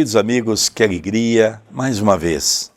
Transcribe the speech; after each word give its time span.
Queridos 0.00 0.16
amigos, 0.16 0.70
que 0.70 0.82
alegria, 0.82 1.60
mais 1.70 2.00
uma 2.00 2.16
vez, 2.16 2.72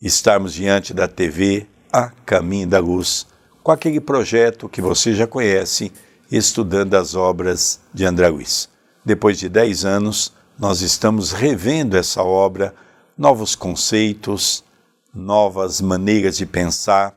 estarmos 0.00 0.54
diante 0.54 0.94
da 0.94 1.08
TV 1.08 1.66
A 1.92 2.10
Caminho 2.24 2.68
da 2.68 2.78
Luz, 2.78 3.26
com 3.64 3.72
aquele 3.72 3.98
projeto 3.98 4.68
que 4.68 4.80
você 4.80 5.12
já 5.12 5.26
conhece, 5.26 5.90
estudando 6.30 6.94
as 6.94 7.16
obras 7.16 7.80
de 7.92 8.04
André 8.04 8.28
Luiz. 8.28 8.68
Depois 9.04 9.40
de 9.40 9.48
10 9.48 9.84
anos, 9.84 10.32
nós 10.56 10.82
estamos 10.82 11.32
revendo 11.32 11.96
essa 11.96 12.22
obra, 12.22 12.72
novos 13.18 13.56
conceitos, 13.56 14.62
novas 15.12 15.80
maneiras 15.80 16.36
de 16.36 16.46
pensar. 16.46 17.12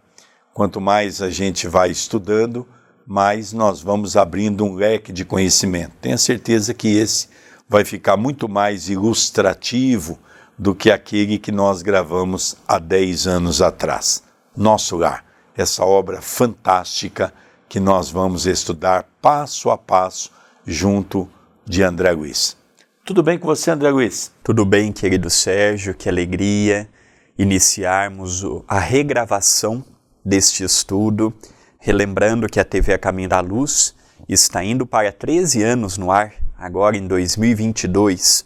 Quanto 0.56 0.82
mais 0.82 1.22
a 1.22 1.30
gente 1.30 1.68
vai 1.68 1.92
estudando, 1.92 2.68
mais 3.06 3.54
nós 3.54 3.80
vamos 3.80 4.18
abrindo 4.18 4.66
um 4.66 4.74
leque 4.74 5.14
de 5.14 5.24
conhecimento. 5.24 5.94
Tenha 6.02 6.18
certeza 6.18 6.74
que 6.74 6.88
esse 6.98 7.28
vai 7.70 7.86
ficar 7.86 8.18
muito 8.18 8.50
mais 8.50 8.90
ilustrativo 8.90 10.18
do 10.58 10.74
que 10.74 10.90
aquele 10.90 11.38
que 11.38 11.52
nós 11.52 11.84
gravamos 11.84 12.58
há 12.68 12.80
10 12.80 13.28
anos 13.28 13.62
atrás. 13.62 14.24
Nosso 14.58 14.98
Lar, 14.98 15.24
essa 15.56 15.86
obra 15.86 16.20
fantástica 16.20 17.32
que 17.70 17.80
nós 17.80 18.10
vamos 18.10 18.48
estudar 18.48 19.08
passo 19.22 19.70
a 19.70 19.78
passo 19.78 20.32
junto 20.66 21.30
de 21.64 21.84
André 21.84 22.12
Luiz. 22.12 22.58
Tudo 23.06 23.22
bem 23.22 23.38
com 23.38 23.46
você, 23.46 23.70
André 23.70 23.92
Luiz? 23.92 24.32
Tudo 24.44 24.66
bem, 24.66 24.92
querido 24.92 25.30
Sérgio, 25.30 25.94
que 25.94 26.10
alegria 26.10 26.90
iniciarmos 27.38 28.44
a 28.68 28.80
regravação 28.80 29.86
deste 30.26 30.64
estudo, 30.64 31.34
relembrando 31.80 32.50
que 32.50 32.60
a 32.60 32.66
TV 32.66 32.94
A 32.94 32.98
Caminho 32.98 33.30
da 33.30 33.40
Luz 33.40 33.96
está 34.28 34.64
indo 34.64 34.86
para 34.86 35.12
13 35.12 35.64
anos 35.64 35.98
no 35.98 36.12
ar 36.12 36.34
agora 36.60 36.98
em 36.98 37.08
2022. 37.08 38.46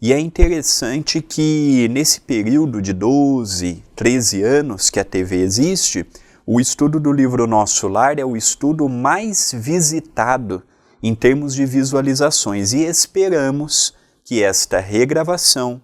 E 0.00 0.12
é 0.12 0.18
interessante 0.18 1.22
que 1.22 1.88
nesse 1.90 2.20
período 2.20 2.82
de 2.82 2.92
12, 2.92 3.82
13 3.96 4.42
anos 4.42 4.90
que 4.90 5.00
a 5.00 5.04
TV 5.04 5.40
existe, 5.40 6.06
o 6.46 6.60
estudo 6.60 7.00
do 7.00 7.10
livro 7.10 7.46
Nosso 7.46 7.88
Lar 7.88 8.18
é 8.18 8.24
o 8.24 8.36
estudo 8.36 8.86
mais 8.88 9.54
visitado 9.56 10.62
em 11.02 11.14
termos 11.14 11.54
de 11.54 11.64
visualizações 11.64 12.74
e 12.74 12.84
esperamos 12.84 13.94
que 14.22 14.42
esta 14.42 14.78
regravação, 14.78 15.80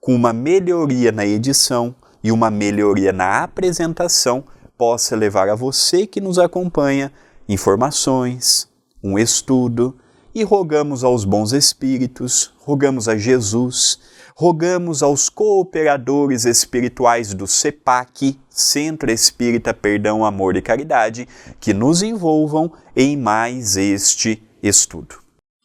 com 0.00 0.14
uma 0.14 0.32
melhoria 0.32 1.10
na 1.10 1.26
edição 1.26 1.94
e 2.22 2.30
uma 2.30 2.50
melhoria 2.50 3.12
na 3.12 3.42
apresentação, 3.42 4.44
possa 4.78 5.16
levar 5.16 5.48
a 5.48 5.54
você 5.54 6.06
que 6.06 6.20
nos 6.20 6.38
acompanha 6.38 7.12
informações, 7.48 8.68
um 9.02 9.18
estudo 9.18 9.96
e 10.34 10.42
rogamos 10.42 11.04
aos 11.04 11.24
bons 11.24 11.52
espíritos, 11.52 12.52
rogamos 12.58 13.08
a 13.08 13.16
Jesus, 13.16 14.00
rogamos 14.34 15.02
aos 15.02 15.28
cooperadores 15.28 16.44
espirituais 16.44 17.32
do 17.32 17.46
CEPAC, 17.46 18.38
Centro 18.48 19.10
Espírita 19.12 19.72
Perdão, 19.72 20.24
Amor 20.24 20.56
e 20.56 20.62
Caridade, 20.62 21.28
que 21.60 21.72
nos 21.72 22.02
envolvam 22.02 22.72
em 22.96 23.16
mais 23.16 23.76
este 23.76 24.42
estudo. 24.62 25.16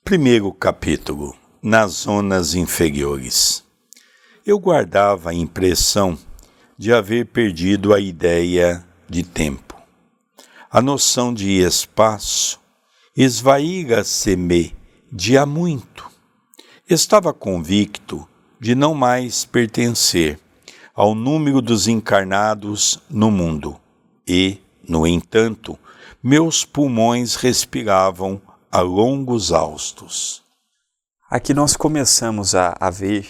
Primeiro 0.03 0.53
capítulo: 0.53 1.35
Nas 1.61 1.91
zonas 2.03 2.53
inferiores. 2.53 3.63
Eu 4.45 4.59
guardava 4.59 5.31
a 5.31 5.33
impressão 5.33 6.17
de 6.77 6.93
haver 6.93 7.25
perdido 7.25 7.93
a 7.93 7.99
ideia 7.99 8.83
de 9.07 9.23
tempo. 9.23 9.75
A 10.71 10.81
noção 10.81 11.33
de 11.33 11.59
espaço 11.59 12.59
esvaíra-se-me 13.21 14.73
de 15.11 15.37
há 15.37 15.45
muito. 15.45 16.09
Estava 16.89 17.33
convicto 17.33 18.25
de 18.61 18.73
não 18.73 18.93
mais 18.93 19.43
pertencer 19.43 20.39
ao 20.95 21.13
número 21.13 21.61
dos 21.61 21.89
encarnados 21.89 22.97
no 23.09 23.29
mundo 23.29 23.77
e, 24.25 24.61
no 24.87 25.05
entanto, 25.05 25.77
meus 26.23 26.63
pulmões 26.63 27.35
respiravam 27.35 28.41
a 28.71 28.79
longos 28.79 29.51
austos. 29.51 30.41
Aqui 31.29 31.53
nós 31.53 31.75
começamos 31.75 32.55
a, 32.55 32.77
a 32.79 32.89
ver 32.89 33.27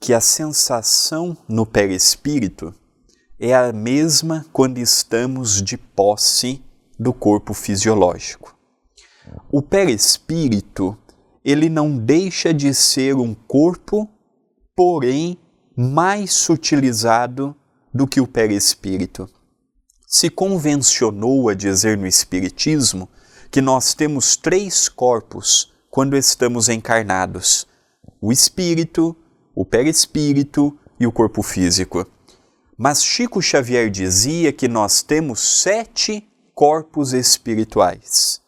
que 0.00 0.12
a 0.12 0.20
sensação 0.20 1.36
no 1.48 1.64
perispírito 1.64 2.74
é 3.38 3.54
a 3.54 3.72
mesma 3.72 4.44
quando 4.52 4.78
estamos 4.78 5.62
de 5.62 5.78
posse 5.78 6.60
do 6.98 7.12
corpo 7.12 7.54
fisiológico. 7.54 8.57
O 9.50 9.62
perispírito, 9.62 10.96
ele 11.44 11.68
não 11.68 11.96
deixa 11.96 12.52
de 12.52 12.74
ser 12.74 13.16
um 13.16 13.34
corpo, 13.34 14.08
porém 14.76 15.38
mais 15.76 16.32
sutilizado 16.32 17.54
do 17.92 18.06
que 18.06 18.20
o 18.20 18.26
perispírito. 18.26 19.28
Se 20.06 20.28
convencionou 20.30 21.48
a 21.48 21.54
dizer 21.54 21.96
no 21.96 22.06
Espiritismo 22.06 23.08
que 23.50 23.60
nós 23.60 23.94
temos 23.94 24.36
três 24.36 24.88
corpos 24.88 25.72
quando 25.90 26.16
estamos 26.16 26.68
encarnados: 26.68 27.66
o 28.20 28.32
espírito, 28.32 29.16
o 29.54 29.64
perispírito 29.64 30.78
e 30.98 31.06
o 31.06 31.12
corpo 31.12 31.42
físico. 31.42 32.06
Mas 32.76 33.02
Chico 33.02 33.42
Xavier 33.42 33.90
dizia 33.90 34.52
que 34.52 34.68
nós 34.68 35.02
temos 35.02 35.40
sete 35.40 36.28
corpos 36.54 37.12
espirituais. 37.12 38.40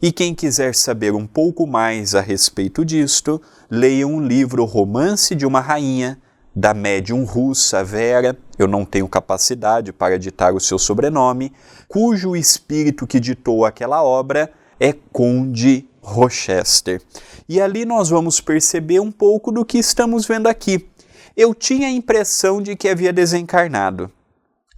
E 0.00 0.12
quem 0.12 0.34
quiser 0.34 0.74
saber 0.74 1.14
um 1.14 1.26
pouco 1.26 1.66
mais 1.66 2.14
a 2.14 2.20
respeito 2.20 2.84
disto, 2.84 3.40
leia 3.70 4.06
um 4.06 4.20
livro 4.20 4.64
Romance 4.64 5.34
de 5.34 5.46
uma 5.46 5.60
Rainha, 5.60 6.20
da 6.54 6.72
médium 6.72 7.24
russa 7.24 7.84
Vera, 7.84 8.36
eu 8.58 8.66
não 8.66 8.84
tenho 8.84 9.06
capacidade 9.06 9.92
para 9.92 10.18
ditar 10.18 10.54
o 10.54 10.60
seu 10.60 10.78
sobrenome, 10.78 11.52
cujo 11.86 12.34
espírito 12.34 13.06
que 13.06 13.20
ditou 13.20 13.66
aquela 13.66 14.02
obra 14.02 14.50
é 14.80 14.92
Conde 14.92 15.86
Rochester. 16.02 17.02
E 17.46 17.60
ali 17.60 17.84
nós 17.84 18.08
vamos 18.08 18.40
perceber 18.40 19.00
um 19.00 19.12
pouco 19.12 19.52
do 19.52 19.64
que 19.64 19.76
estamos 19.76 20.26
vendo 20.26 20.46
aqui. 20.46 20.88
Eu 21.36 21.54
tinha 21.54 21.88
a 21.88 21.92
impressão 21.92 22.62
de 22.62 22.74
que 22.74 22.88
havia 22.88 23.12
desencarnado, 23.12 24.10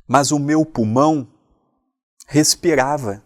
mas 0.06 0.32
o 0.32 0.38
meu 0.38 0.64
pulmão 0.64 1.28
respirava 2.26 3.22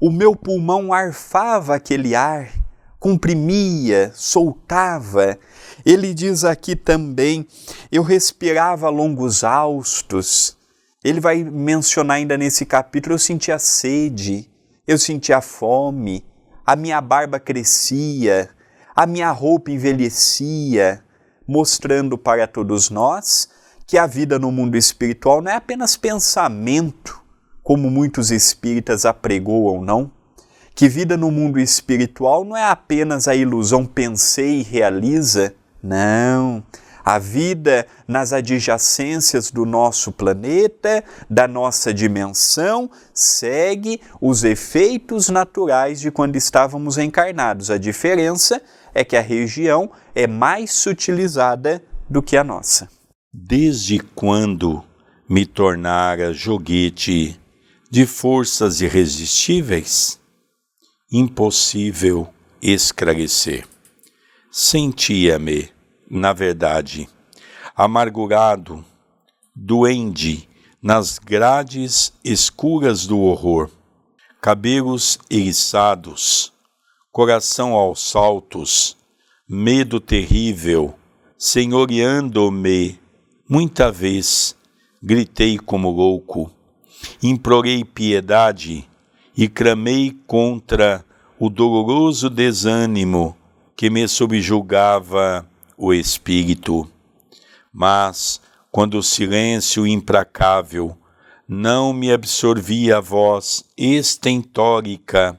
o 0.00 0.10
meu 0.10 0.36
pulmão 0.36 0.92
arfava 0.92 1.74
aquele 1.74 2.14
ar, 2.14 2.50
comprimia, 2.98 4.12
soltava. 4.14 5.38
Ele 5.84 6.12
diz 6.12 6.44
aqui 6.44 6.76
também: 6.76 7.46
eu 7.90 8.02
respirava 8.02 8.88
longos 8.88 9.44
austos. 9.44 10.56
Ele 11.04 11.20
vai 11.20 11.44
mencionar 11.44 12.16
ainda 12.16 12.36
nesse 12.36 12.66
capítulo: 12.66 13.14
eu 13.14 13.18
sentia 13.18 13.58
sede, 13.58 14.50
eu 14.86 14.98
sentia 14.98 15.40
fome, 15.40 16.24
a 16.64 16.74
minha 16.74 17.00
barba 17.00 17.38
crescia, 17.38 18.50
a 18.94 19.06
minha 19.06 19.30
roupa 19.30 19.70
envelhecia, 19.70 21.02
mostrando 21.46 22.18
para 22.18 22.46
todos 22.46 22.90
nós 22.90 23.48
que 23.86 23.96
a 23.96 24.06
vida 24.06 24.38
no 24.38 24.50
mundo 24.50 24.76
espiritual 24.76 25.40
não 25.40 25.52
é 25.52 25.54
apenas 25.54 25.96
pensamento, 25.96 27.22
como 27.66 27.90
muitos 27.90 28.30
espíritas 28.30 29.04
apregoam, 29.04 29.82
não? 29.82 30.08
Que 30.72 30.88
vida 30.88 31.16
no 31.16 31.32
mundo 31.32 31.58
espiritual 31.58 32.44
não 32.44 32.56
é 32.56 32.62
apenas 32.62 33.26
a 33.26 33.34
ilusão 33.34 33.84
pensei 33.84 34.60
e 34.60 34.62
realiza, 34.62 35.52
não. 35.82 36.62
A 37.04 37.18
vida 37.18 37.84
nas 38.06 38.32
adjacências 38.32 39.50
do 39.50 39.66
nosso 39.66 40.12
planeta, 40.12 41.02
da 41.28 41.48
nossa 41.48 41.92
dimensão, 41.92 42.88
segue 43.12 44.00
os 44.20 44.44
efeitos 44.44 45.28
naturais 45.28 45.98
de 45.98 46.12
quando 46.12 46.36
estávamos 46.36 46.96
encarnados. 46.98 47.68
A 47.68 47.78
diferença 47.78 48.62
é 48.94 49.02
que 49.04 49.16
a 49.16 49.20
região 49.20 49.90
é 50.14 50.28
mais 50.28 50.70
sutilizada 50.70 51.82
do 52.08 52.22
que 52.22 52.36
a 52.36 52.44
nossa. 52.44 52.88
Desde 53.34 53.98
quando 53.98 54.84
me 55.28 55.44
tornara 55.44 56.32
joguete 56.32 57.40
de 57.96 58.04
forças 58.04 58.82
irresistíveis? 58.82 60.20
Impossível 61.10 62.28
esclarecer. 62.60 63.66
Sentia-me, 64.50 65.72
na 66.10 66.34
verdade, 66.34 67.08
amargurado, 67.74 68.84
doende 69.54 70.46
nas 70.82 71.18
grades 71.18 72.12
escuras 72.22 73.06
do 73.06 73.18
horror, 73.18 73.70
cabelos 74.42 75.18
eriçados, 75.30 76.52
coração 77.10 77.72
aos 77.72 78.10
saltos, 78.10 78.94
medo 79.48 80.00
terrível, 80.00 80.94
senhoreando-me, 81.38 83.00
muita 83.48 83.90
vez 83.90 84.54
gritei 85.02 85.56
como 85.56 85.88
louco 85.88 86.54
implorei 87.22 87.84
piedade 87.84 88.88
e 89.36 89.48
clamei 89.48 90.16
contra 90.26 91.04
o 91.38 91.50
doloroso 91.50 92.30
desânimo 92.30 93.36
que 93.76 93.90
me 93.90 94.08
subjugava 94.08 95.46
o 95.76 95.92
espírito. 95.92 96.90
Mas, 97.72 98.40
quando 98.70 98.98
o 98.98 99.02
silêncio 99.02 99.86
implacável 99.86 100.96
não 101.46 101.92
me 101.92 102.10
absorvia 102.10 102.96
a 102.96 103.00
voz 103.00 103.64
estentórica, 103.76 105.38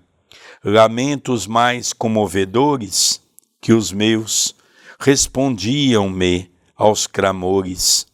lamentos 0.64 1.48
mais 1.48 1.92
comovedores 1.92 3.22
que 3.60 3.74
os 3.74 3.92
meus 3.92 4.56
respondiam-me 5.00 6.52
aos 6.76 7.08
clamores. 7.08 8.08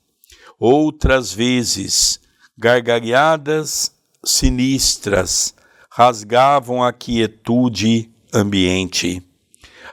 Outras 0.60 1.34
vezes, 1.34 2.20
gargalhadas 2.58 3.92
sinistras 4.24 5.56
rasgavam 5.90 6.84
a 6.84 6.94
quietude 6.94 8.12
ambiente. 8.32 9.24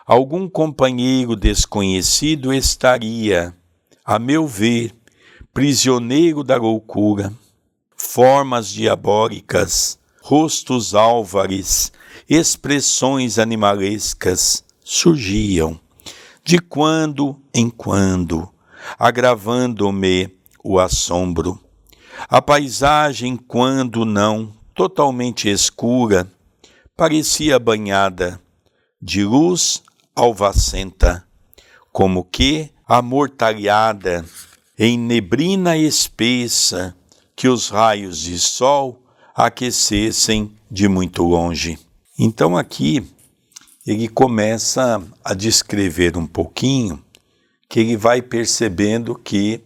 Algum 0.06 0.48
companheiro 0.48 1.36
desconhecido 1.36 2.52
estaria, 2.52 3.54
a 4.04 4.18
meu 4.18 4.46
ver, 4.46 4.94
prisioneiro 5.54 6.44
da 6.44 6.56
loucura. 6.56 7.32
Formas 7.96 8.68
diabólicas, 8.68 9.98
rostos 10.22 10.94
álvares, 10.94 11.92
expressões 12.28 13.38
animalescas 13.38 14.64
surgiam, 14.82 15.78
de 16.44 16.58
quando 16.58 17.40
em 17.54 17.70
quando, 17.70 18.48
agravando-me 18.98 20.34
o 20.64 20.78
assombro. 20.78 21.60
A 22.28 22.40
paisagem, 22.43 23.37
quando 23.37 24.05
não 24.05 24.52
totalmente 24.75 25.49
escura, 25.49 26.31
parecia 26.96 27.58
banhada 27.58 28.40
de 29.00 29.25
luz 29.25 29.82
alvacenta, 30.14 31.25
como 31.93 32.25
que 32.25 32.70
amortalhada 32.87 34.25
em 34.78 34.99
neblina 34.99 35.76
espessa 35.76 36.94
que 37.34 37.49
os 37.49 37.69
raios 37.69 38.19
de 38.19 38.38
sol 38.38 39.02
aquecessem 39.34 40.52
de 40.70 40.88
muito 40.88 41.22
longe. 41.22 41.78
Então 42.19 42.56
aqui 42.56 43.06
ele 43.87 44.08
começa 44.08 45.02
a 45.25 45.32
descrever 45.32 46.17
um 46.17 46.26
pouquinho 46.26 47.02
que 47.69 47.81
ele 47.81 47.96
vai 47.96 48.20
percebendo 48.20 49.14
que 49.14 49.62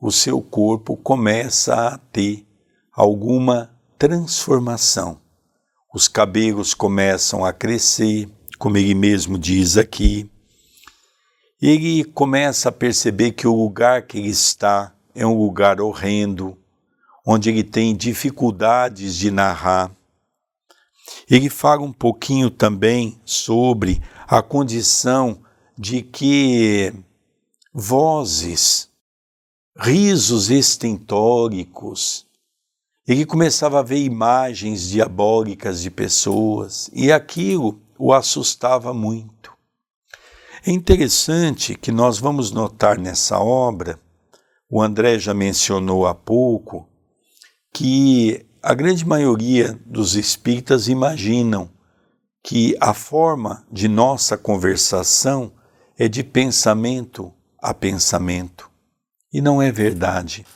o 0.00 0.12
seu 0.12 0.40
corpo 0.40 0.96
começa 0.96 1.74
a 1.74 1.98
ter 1.98 2.46
alguma 2.92 3.70
transformação. 3.98 5.20
Os 5.92 6.06
cabelos 6.06 6.74
começam 6.74 7.44
a 7.44 7.52
crescer, 7.52 8.28
como 8.58 8.76
ele 8.76 8.94
mesmo 8.94 9.38
diz 9.38 9.76
aqui. 9.76 10.30
Ele 11.60 12.04
começa 12.04 12.68
a 12.68 12.72
perceber 12.72 13.32
que 13.32 13.48
o 13.48 13.54
lugar 13.54 14.02
que 14.02 14.18
ele 14.18 14.28
está 14.28 14.94
é 15.14 15.26
um 15.26 15.36
lugar 15.36 15.80
horrendo, 15.80 16.56
onde 17.26 17.50
ele 17.50 17.64
tem 17.64 17.96
dificuldades 17.96 19.16
de 19.16 19.30
narrar. 19.30 19.90
Ele 21.28 21.50
fala 21.50 21.82
um 21.82 21.92
pouquinho 21.92 22.50
também 22.50 23.20
sobre 23.24 24.00
a 24.28 24.40
condição 24.40 25.42
de 25.76 26.02
que 26.02 26.92
vozes, 27.72 28.87
risos 29.78 30.50
estentóricos, 30.50 32.26
ele 33.06 33.24
começava 33.24 33.78
a 33.78 33.82
ver 33.82 33.98
imagens 33.98 34.88
diabólicas 34.88 35.80
de 35.80 35.90
pessoas 35.90 36.90
e 36.92 37.12
aquilo 37.12 37.80
o 37.96 38.12
assustava 38.12 38.92
muito. 38.92 39.52
É 40.66 40.72
interessante 40.72 41.76
que 41.76 41.92
nós 41.92 42.18
vamos 42.18 42.50
notar 42.50 42.98
nessa 42.98 43.38
obra, 43.38 44.00
o 44.68 44.82
André 44.82 45.18
já 45.18 45.32
mencionou 45.32 46.06
há 46.06 46.14
pouco, 46.14 46.86
que 47.72 48.44
a 48.60 48.74
grande 48.74 49.06
maioria 49.06 49.78
dos 49.86 50.16
espíritas 50.16 50.88
imaginam 50.88 51.70
que 52.42 52.76
a 52.80 52.92
forma 52.92 53.64
de 53.70 53.86
nossa 53.86 54.36
conversação 54.36 55.52
é 55.96 56.08
de 56.08 56.24
pensamento 56.24 57.32
a 57.62 57.72
pensamento. 57.72 58.68
E 59.32 59.40
não 59.40 59.60
é 59.60 59.70
verdade. 59.70 60.46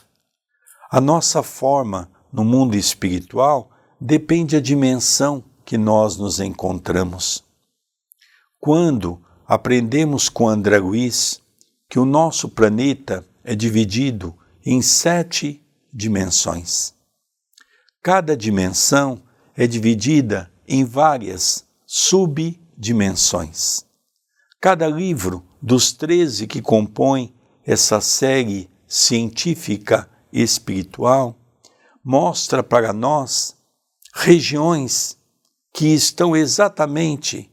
A 0.91 0.99
nossa 0.99 1.43
forma 1.43 2.09
no 2.31 2.43
mundo 2.43 2.75
espiritual 2.75 3.69
depende 3.99 4.55
da 4.55 4.61
dimensão 4.61 5.43
que 5.63 5.77
nós 5.77 6.17
nos 6.17 6.39
encontramos. 6.39 7.43
Quando 8.59 9.21
aprendemos 9.45 10.29
com 10.29 10.47
André 10.47 10.79
Luiz 10.79 11.41
que 11.89 11.99
o 11.99 12.05
nosso 12.05 12.49
planeta 12.49 13.25
é 13.43 13.53
dividido 13.53 14.35
em 14.65 14.81
sete 14.81 15.61
dimensões. 15.93 16.93
Cada 18.01 18.35
dimensão 18.35 19.21
é 19.55 19.67
dividida 19.67 20.51
em 20.67 20.83
várias 20.83 21.65
subdimensões. 21.85 23.85
Cada 24.59 24.87
livro 24.87 25.45
dos 25.61 25.91
treze 25.91 26.47
que 26.47 26.61
compõem 26.61 27.33
essa 27.65 28.01
série 28.01 28.69
científica 28.87 30.09
espiritual 30.31 31.35
mostra 32.03 32.61
para 32.61 32.91
nós 32.91 33.55
regiões 34.13 35.17
que 35.73 35.87
estão 35.87 36.35
exatamente 36.35 37.49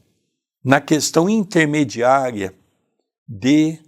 na 0.63 0.79
questão 0.79 1.29
intermediária 1.29 2.53
de 3.27 3.79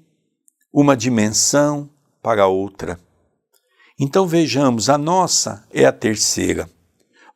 uma 0.72 0.98
dimensão 0.98 1.90
para 2.22 2.48
outra. 2.48 3.00
Então 4.00 4.26
vejamos, 4.26 4.90
a 4.90 4.98
nossa 4.98 5.68
é 5.72 5.86
a 5.86 5.92
terceira. 5.92 6.68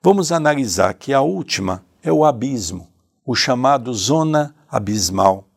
Vamos 0.01 0.31
analisar 0.31 0.93
que 0.95 1.13
a 1.13 1.21
última 1.21 1.85
é 2.01 2.11
o 2.11 2.25
abismo, 2.25 2.91
o 3.25 3.35
chamado 3.35 3.93
zona 3.93 4.55
abismal. 4.69 5.47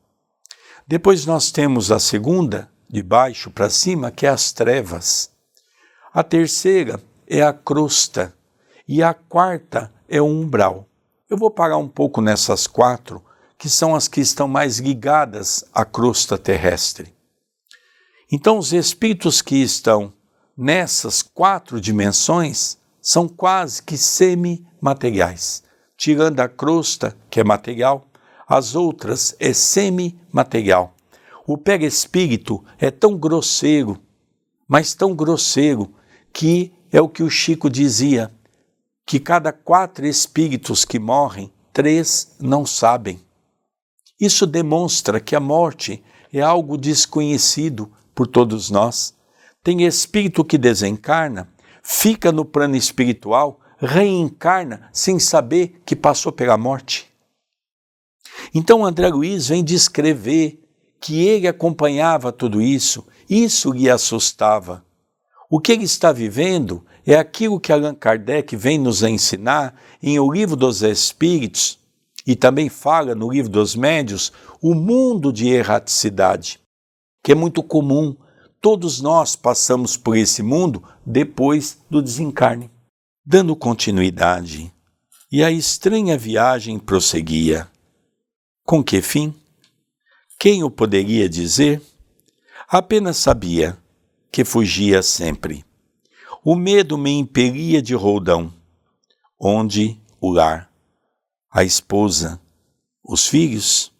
Depois 0.87 1.25
nós 1.25 1.51
temos 1.51 1.91
a 1.91 1.99
segunda, 1.99 2.71
de 2.91 3.03
baixo 3.03 3.51
para 3.51 3.71
cima, 3.71 4.11
que 4.11 4.27
é 4.27 4.29
as 4.29 4.53
trevas. 4.53 5.31
A 6.13 6.25
terceira 6.25 7.01
é 7.27 7.41
a 7.41 7.53
crosta 7.53 8.35
e 8.89 9.03
a 9.03 9.15
quarta 9.15 9.93
é 10.09 10.21
o 10.21 10.27
umbral. 10.27 10.89
Eu 11.29 11.39
vou 11.39 11.51
parar 11.51 11.77
um 11.77 11.89
pouco 11.89 12.21
nessas 12.21 12.67
quatro, 12.67 13.25
que 13.57 13.69
são 13.69 13.95
as 13.95 14.09
que 14.09 14.21
estão 14.21 14.49
mais 14.49 14.79
ligadas 14.79 15.65
à 15.73 15.85
crosta 15.85 16.37
terrestre. 16.37 17.15
Então, 18.33 18.59
os 18.59 18.73
espíritos 18.73 19.41
que 19.41 19.57
estão 19.57 20.13
nessas 20.57 21.23
quatro 21.23 21.81
dimensões 21.81 22.77
são 23.01 23.29
quase 23.29 23.83
que 23.83 23.97
semi-materiais. 23.97 25.63
Tirando 25.97 26.41
a 26.41 26.49
crosta, 26.49 27.17
que 27.31 27.39
é 27.39 27.45
material, 27.45 28.05
as 28.49 28.75
outras 28.75 29.37
é 29.39 29.53
semi-material. 29.53 30.95
O 31.53 31.59
perispírito 31.59 32.65
é 32.79 32.93
tão 32.93 33.19
grosseiro, 33.19 33.99
mas 34.69 34.95
tão 34.95 35.17
grosseiro, 35.17 35.93
que 36.33 36.73
é 36.93 37.01
o 37.01 37.09
que 37.09 37.25
o 37.25 37.29
Chico 37.29 37.69
dizia, 37.69 38.31
que 39.05 39.19
cada 39.19 39.53
quatro 39.53 40.07
espíritos 40.07 40.85
que 40.85 41.01
morrem, 41.01 41.53
três 41.73 42.37
não 42.39 42.65
sabem. 42.65 43.21
Isso 44.21 44.47
demonstra 44.47 45.19
que 45.19 45.35
a 45.35 45.41
morte 45.41 46.01
é 46.33 46.41
algo 46.41 46.79
desconhecido 46.79 47.91
por 48.15 48.29
todos 48.29 48.71
nós. 48.71 49.13
Tem 49.61 49.83
espírito 49.83 50.45
que 50.45 50.57
desencarna, 50.57 51.53
fica 51.83 52.31
no 52.31 52.45
plano 52.45 52.77
espiritual, 52.77 53.59
reencarna 53.77 54.89
sem 54.93 55.19
saber 55.19 55.83
que 55.85 55.97
passou 55.97 56.31
pela 56.31 56.57
morte. 56.57 57.11
Então 58.55 58.85
André 58.85 59.09
Luiz 59.09 59.49
vem 59.49 59.65
descrever 59.65 60.60
que 61.01 61.27
ele 61.27 61.49
acompanhava 61.49 62.31
tudo 62.31 62.61
isso, 62.61 63.07
isso 63.29 63.73
lhe 63.73 63.89
assustava. 63.89 64.85
O 65.49 65.59
que 65.59 65.73
ele 65.73 65.85
está 65.85 66.13
vivendo 66.13 66.85
é 67.07 67.17
aquilo 67.17 67.59
que 67.59 67.73
Allan 67.73 67.95
Kardec 67.95 68.55
vem 68.55 68.79
nos 68.79 69.03
ensinar 69.03 69.75
em 70.03 70.19
O 70.19 70.31
Livro 70.31 70.55
dos 70.55 70.83
Espíritos 70.83 71.79
e 72.27 72.37
também 72.37 72.69
fala 72.69 73.15
no 73.15 73.31
Livro 73.31 73.51
dos 73.51 73.75
Médios, 73.75 74.33
o 74.61 74.75
mundo 74.75 75.33
de 75.33 75.49
erraticidade, 75.49 76.61
que 77.25 77.33
é 77.33 77.35
muito 77.35 77.63
comum. 77.63 78.15
Todos 78.61 79.01
nós 79.01 79.35
passamos 79.35 79.97
por 79.97 80.17
esse 80.17 80.43
mundo 80.43 80.85
depois 81.05 81.79
do 81.89 82.03
desencarne. 82.03 82.71
Dando 83.25 83.57
continuidade, 83.57 84.73
e 85.33 85.43
a 85.43 85.51
estranha 85.51 86.19
viagem 86.19 86.79
prosseguia. 86.79 87.69
Com 88.65 88.83
que 88.83 89.01
fim? 89.01 89.35
Quem 90.43 90.65
o 90.65 90.71
poderia 90.71 91.29
dizer? 91.29 91.83
Apenas 92.67 93.19
sabia 93.19 93.77
que 94.33 94.43
fugia 94.43 95.03
sempre. 95.03 95.67
O 96.43 96.57
medo 96.57 96.97
me 96.97 97.11
impelia 97.11 97.83
de 97.83 97.95
roldão, 97.95 98.51
onde 99.39 100.01
o 100.19 100.31
lar, 100.31 100.73
a 101.53 101.63
esposa, 101.63 102.41
os 103.05 103.27
filhos, 103.27 103.93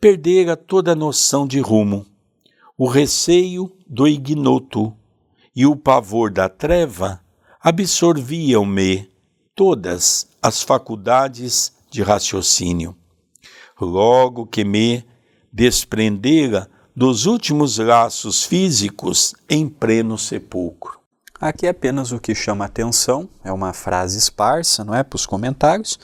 perdera 0.00 0.56
toda 0.56 0.92
a 0.92 0.96
noção 0.96 1.46
de 1.46 1.60
rumo. 1.60 2.06
o 2.78 2.88
receio 2.88 3.70
do 3.86 4.08
ignoto 4.08 4.96
e 5.54 5.66
o 5.66 5.76
pavor 5.76 6.30
da 6.30 6.48
treva 6.48 7.20
absorviam-me 7.60 9.06
todas 9.54 10.26
as 10.40 10.62
faculdades 10.62 11.74
de 11.90 12.02
raciocínio. 12.02 12.96
Logo 13.78 14.46
que 14.46 14.64
me 14.64 15.04
desprendera 15.54 16.68
dos 16.96 17.26
últimos 17.26 17.78
laços 17.78 18.42
físicos 18.42 19.34
em 19.48 19.68
pleno 19.68 20.18
sepulcro. 20.18 20.98
Aqui 21.40 21.68
é 21.68 21.70
apenas 21.70 22.10
o 22.10 22.18
que 22.18 22.34
chama 22.34 22.64
atenção, 22.64 23.28
é 23.44 23.52
uma 23.52 23.72
frase 23.72 24.18
esparsa, 24.18 24.84
não 24.84 24.92
é, 24.92 25.04
para 25.04 25.14
os 25.14 25.26
comentários, 25.26 25.96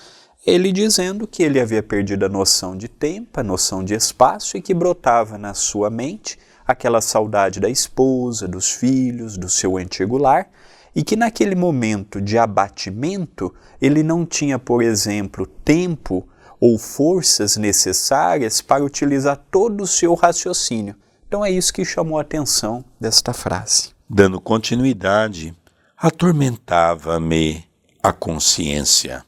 ele 0.46 0.70
dizendo 0.70 1.26
que 1.26 1.42
ele 1.42 1.58
havia 1.58 1.82
perdido 1.82 2.24
a 2.24 2.28
noção 2.28 2.76
de 2.76 2.86
tempo, 2.86 3.40
a 3.40 3.42
noção 3.42 3.82
de 3.82 3.92
espaço 3.92 4.56
e 4.56 4.62
que 4.62 4.72
brotava 4.72 5.36
na 5.36 5.52
sua 5.52 5.90
mente 5.90 6.38
aquela 6.64 7.00
saudade 7.00 7.58
da 7.58 7.68
esposa, 7.68 8.46
dos 8.46 8.70
filhos, 8.70 9.36
do 9.36 9.50
seu 9.50 9.76
antigo 9.76 10.16
lar, 10.16 10.48
e 10.94 11.02
que 11.02 11.16
naquele 11.16 11.56
momento 11.56 12.20
de 12.20 12.38
abatimento 12.38 13.52
ele 13.82 14.04
não 14.04 14.24
tinha, 14.24 14.60
por 14.60 14.80
exemplo, 14.80 15.44
tempo 15.44 16.24
ou 16.60 16.78
forças 16.78 17.56
necessárias 17.56 18.60
para 18.60 18.84
utilizar 18.84 19.40
todo 19.50 19.82
o 19.82 19.86
seu 19.86 20.14
raciocínio. 20.14 20.94
Então 21.26 21.44
é 21.44 21.50
isso 21.50 21.72
que 21.72 21.84
chamou 21.84 22.18
a 22.18 22.22
atenção 22.22 22.84
desta 23.00 23.32
frase. 23.32 23.90
Dando 24.08 24.40
continuidade, 24.40 25.54
atormentava-me 25.96 27.64
a 28.02 28.12
consciência. 28.12 29.24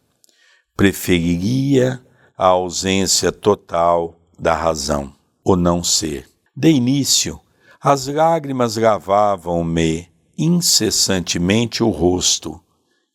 Preferiria 0.76 2.04
a 2.36 2.46
ausência 2.46 3.30
total 3.30 4.16
da 4.38 4.54
razão, 4.54 5.14
o 5.44 5.54
não 5.54 5.84
ser. 5.84 6.28
De 6.54 6.68
início, 6.70 7.40
as 7.80 8.06
lágrimas 8.06 8.76
lavavam-me 8.76 10.08
incessantemente 10.36 11.82
o 11.82 11.90
rosto 11.90 12.60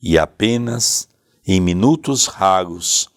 e 0.01 0.17
apenas, 0.17 1.07
em 1.45 1.59
minutos 1.59 2.27
raros, 2.27 3.09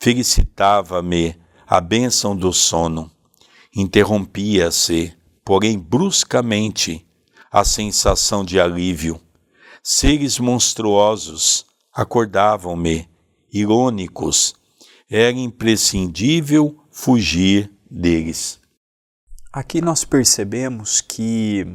felicitava-me 0.00 1.36
a 1.66 1.80
bênção 1.80 2.34
do 2.34 2.52
sono. 2.52 3.10
Interrompia-se, 3.76 5.14
porém 5.44 5.78
bruscamente, 5.78 7.06
a 7.52 7.64
sensação 7.64 8.44
de 8.44 8.58
alívio. 8.58 9.20
Seres 9.82 10.38
monstruosos 10.38 11.66
acordavam-me, 11.92 13.08
irônicos. 13.52 14.54
Era 15.08 15.36
imprescindível 15.36 16.76
fugir 16.90 17.70
deles. 17.90 18.60
Aqui 19.52 19.80
nós 19.80 20.04
percebemos 20.04 21.00
que 21.00 21.66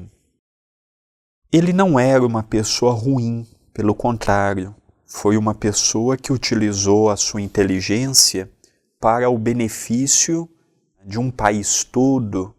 ele 1.51 1.73
não 1.73 1.99
era 1.99 2.25
uma 2.25 2.41
pessoa 2.41 2.93
ruim, 2.93 3.45
pelo 3.73 3.93
contrário, 3.93 4.73
foi 5.07 5.37
uma 5.37 5.53
pessoa 5.53 6.17
que 6.17 6.33
utilizou 6.33 7.09
a 7.09 7.15
sua 7.15 7.41
inteligência 7.41 8.51
para 8.99 9.29
o 9.29 9.37
benefício 9.37 10.49
de 11.05 11.19
um 11.19 11.29
país 11.29 11.83
todo, 11.83 12.55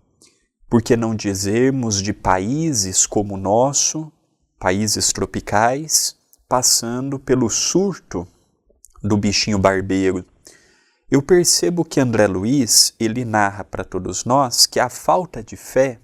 por 0.68 0.80
que 0.80 0.96
não 0.96 1.14
dizermos 1.14 2.00
de 2.00 2.12
países 2.12 3.06
como 3.06 3.34
o 3.34 3.38
nosso, 3.38 4.12
países 4.58 5.12
tropicais, 5.12 6.16
passando 6.48 7.18
pelo 7.18 7.50
surto 7.50 8.26
do 9.02 9.16
bichinho 9.16 9.58
barbeiro. 9.58 10.24
Eu 11.10 11.22
percebo 11.22 11.84
que 11.84 12.00
André 12.00 12.26
Luiz, 12.26 12.94
ele 12.98 13.24
narra 13.24 13.64
para 13.64 13.84
todos 13.84 14.24
nós 14.24 14.66
que 14.66 14.80
a 14.80 14.88
falta 14.88 15.42
de 15.42 15.56
fé, 15.56 16.00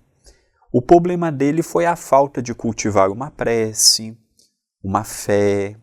o 0.72 0.80
problema 0.80 1.30
dele 1.30 1.62
foi 1.62 1.86
a 1.86 1.96
falta 1.96 2.40
de 2.40 2.54
cultivar 2.54 3.10
uma 3.10 3.30
prece, 3.30 4.16
uma 4.82 5.04
fé, 5.04 5.76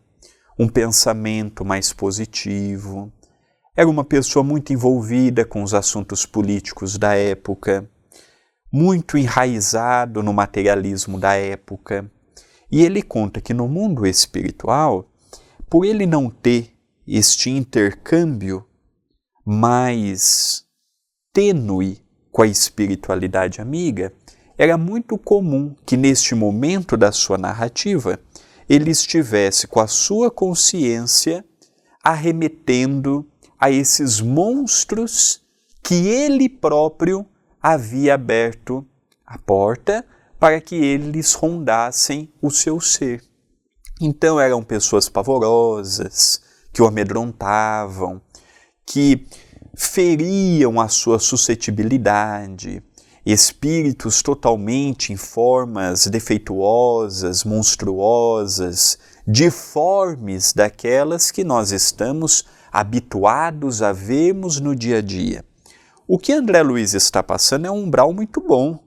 um 0.59 0.67
pensamento 0.67 1.63
mais 1.63 1.93
positivo. 1.93 3.09
Era 3.73 3.89
uma 3.89 4.03
pessoa 4.03 4.43
muito 4.43 4.73
envolvida 4.73 5.45
com 5.45 5.63
os 5.63 5.73
assuntos 5.73 6.25
políticos 6.25 6.97
da 6.97 7.15
época, 7.15 7.89
muito 8.71 9.17
enraizado 9.17 10.21
no 10.21 10.33
materialismo 10.33 11.17
da 11.17 11.33
época. 11.35 12.11
E 12.69 12.83
ele 12.83 13.01
conta 13.01 13.39
que 13.39 13.53
no 13.53 13.69
mundo 13.69 14.05
espiritual, 14.05 15.09
por 15.69 15.85
ele 15.85 16.05
não 16.05 16.29
ter 16.29 16.75
este 17.07 17.49
intercâmbio 17.49 18.65
mais 19.45 20.65
tênue 21.33 21.99
com 22.31 22.41
a 22.41 22.47
espiritualidade 22.47 23.61
amiga, 23.61 24.13
era 24.57 24.77
muito 24.77 25.17
comum 25.17 25.73
que 25.85 25.95
neste 25.95 26.35
momento 26.35 26.97
da 26.97 27.13
sua 27.13 27.37
narrativa 27.37 28.19
ele 28.69 28.91
estivesse 28.91 29.67
com 29.67 29.79
a 29.79 29.87
sua 29.87 30.29
consciência 30.29 31.43
arremetendo 32.03 33.27
a 33.59 33.71
esses 33.71 34.21
monstros 34.21 35.41
que 35.83 36.07
ele 36.07 36.47
próprio 36.47 37.25
havia 37.61 38.13
aberto 38.13 38.85
a 39.25 39.37
porta 39.37 40.05
para 40.39 40.61
que 40.61 40.75
eles 40.75 41.33
rondassem 41.33 42.31
o 42.41 42.49
seu 42.51 42.79
ser. 42.79 43.23
Então 43.99 44.39
eram 44.39 44.63
pessoas 44.63 45.09
pavorosas, 45.09 46.41
que 46.71 46.81
o 46.81 46.87
amedrontavam, 46.87 48.21
que 48.85 49.27
feriam 49.75 50.79
a 50.79 50.87
sua 50.87 51.19
suscetibilidade, 51.19 52.81
espíritos 53.31 54.21
totalmente 54.21 55.11
em 55.11 55.17
formas 55.17 56.07
defeituosas, 56.07 57.43
monstruosas, 57.43 58.97
deformes 59.27 60.53
daquelas 60.53 61.29
que 61.29 61.43
nós 61.43 61.71
estamos 61.71 62.45
habituados 62.71 63.81
a 63.81 63.91
vermos 63.91 64.59
no 64.59 64.75
dia 64.75 64.97
a 64.97 65.01
dia. 65.01 65.43
O 66.07 66.17
que 66.17 66.33
André 66.33 66.63
Luiz 66.63 66.93
está 66.93 67.21
passando 67.21 67.67
é 67.67 67.71
um 67.71 67.83
umbral 67.83 68.13
muito 68.13 68.41
bom. 68.41 68.79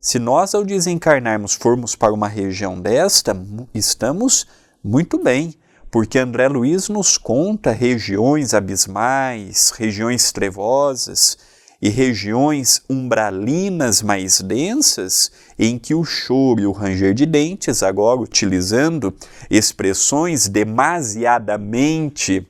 Se 0.00 0.18
nós, 0.18 0.54
ao 0.54 0.64
desencarnarmos, 0.64 1.54
formos 1.54 1.96
para 1.96 2.12
uma 2.12 2.28
região 2.28 2.80
desta, 2.80 3.34
estamos 3.72 4.46
muito 4.84 5.18
bem, 5.18 5.54
porque 5.90 6.18
André 6.18 6.48
Luiz 6.48 6.88
nos 6.88 7.16
conta 7.16 7.70
regiões 7.70 8.52
abismais, 8.52 9.70
regiões 9.70 10.30
trevosas, 10.32 11.38
e 11.80 11.88
regiões 11.88 12.82
umbralinas 12.88 14.02
mais 14.02 14.40
densas, 14.40 15.30
em 15.58 15.78
que 15.78 15.94
o 15.94 16.04
choro 16.04 16.60
e 16.60 16.66
o 16.66 16.72
ranger 16.72 17.14
de 17.14 17.26
dentes, 17.26 17.82
agora 17.82 18.20
utilizando 18.20 19.14
expressões 19.50 20.48
demasiadamente 20.48 22.46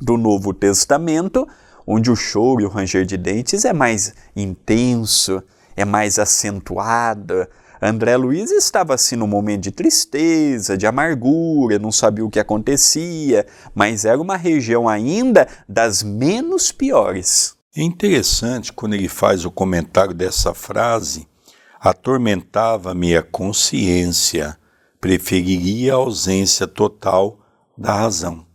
do 0.00 0.16
Novo 0.16 0.52
Testamento, 0.52 1.46
onde 1.86 2.10
o 2.10 2.16
choro 2.16 2.62
e 2.62 2.64
o 2.64 2.68
ranger 2.68 3.04
de 3.04 3.16
dentes 3.16 3.64
é 3.64 3.72
mais 3.72 4.14
intenso, 4.34 5.42
é 5.76 5.84
mais 5.84 6.18
acentuado. 6.18 7.46
André 7.80 8.16
Luiz 8.16 8.50
estava 8.52 8.94
assim 8.94 9.16
num 9.16 9.26
momento 9.26 9.62
de 9.62 9.72
tristeza, 9.72 10.78
de 10.78 10.86
amargura, 10.86 11.78
não 11.78 11.90
sabia 11.90 12.24
o 12.24 12.30
que 12.30 12.38
acontecia, 12.38 13.44
mas 13.74 14.04
era 14.04 14.20
uma 14.20 14.36
região 14.36 14.88
ainda 14.88 15.48
das 15.68 16.02
menos 16.02 16.70
piores. 16.70 17.56
É 17.74 17.82
interessante 17.82 18.70
quando 18.70 18.92
ele 18.92 19.08
faz 19.08 19.46
o 19.46 19.50
comentário 19.50 20.12
dessa 20.12 20.52
frase: 20.52 21.26
atormentava-me 21.80 23.16
a 23.16 23.22
consciência, 23.22 24.58
preferiria 25.00 25.94
a 25.94 25.96
ausência 25.96 26.66
total 26.66 27.40
da 27.76 27.94
razão. 27.94 28.46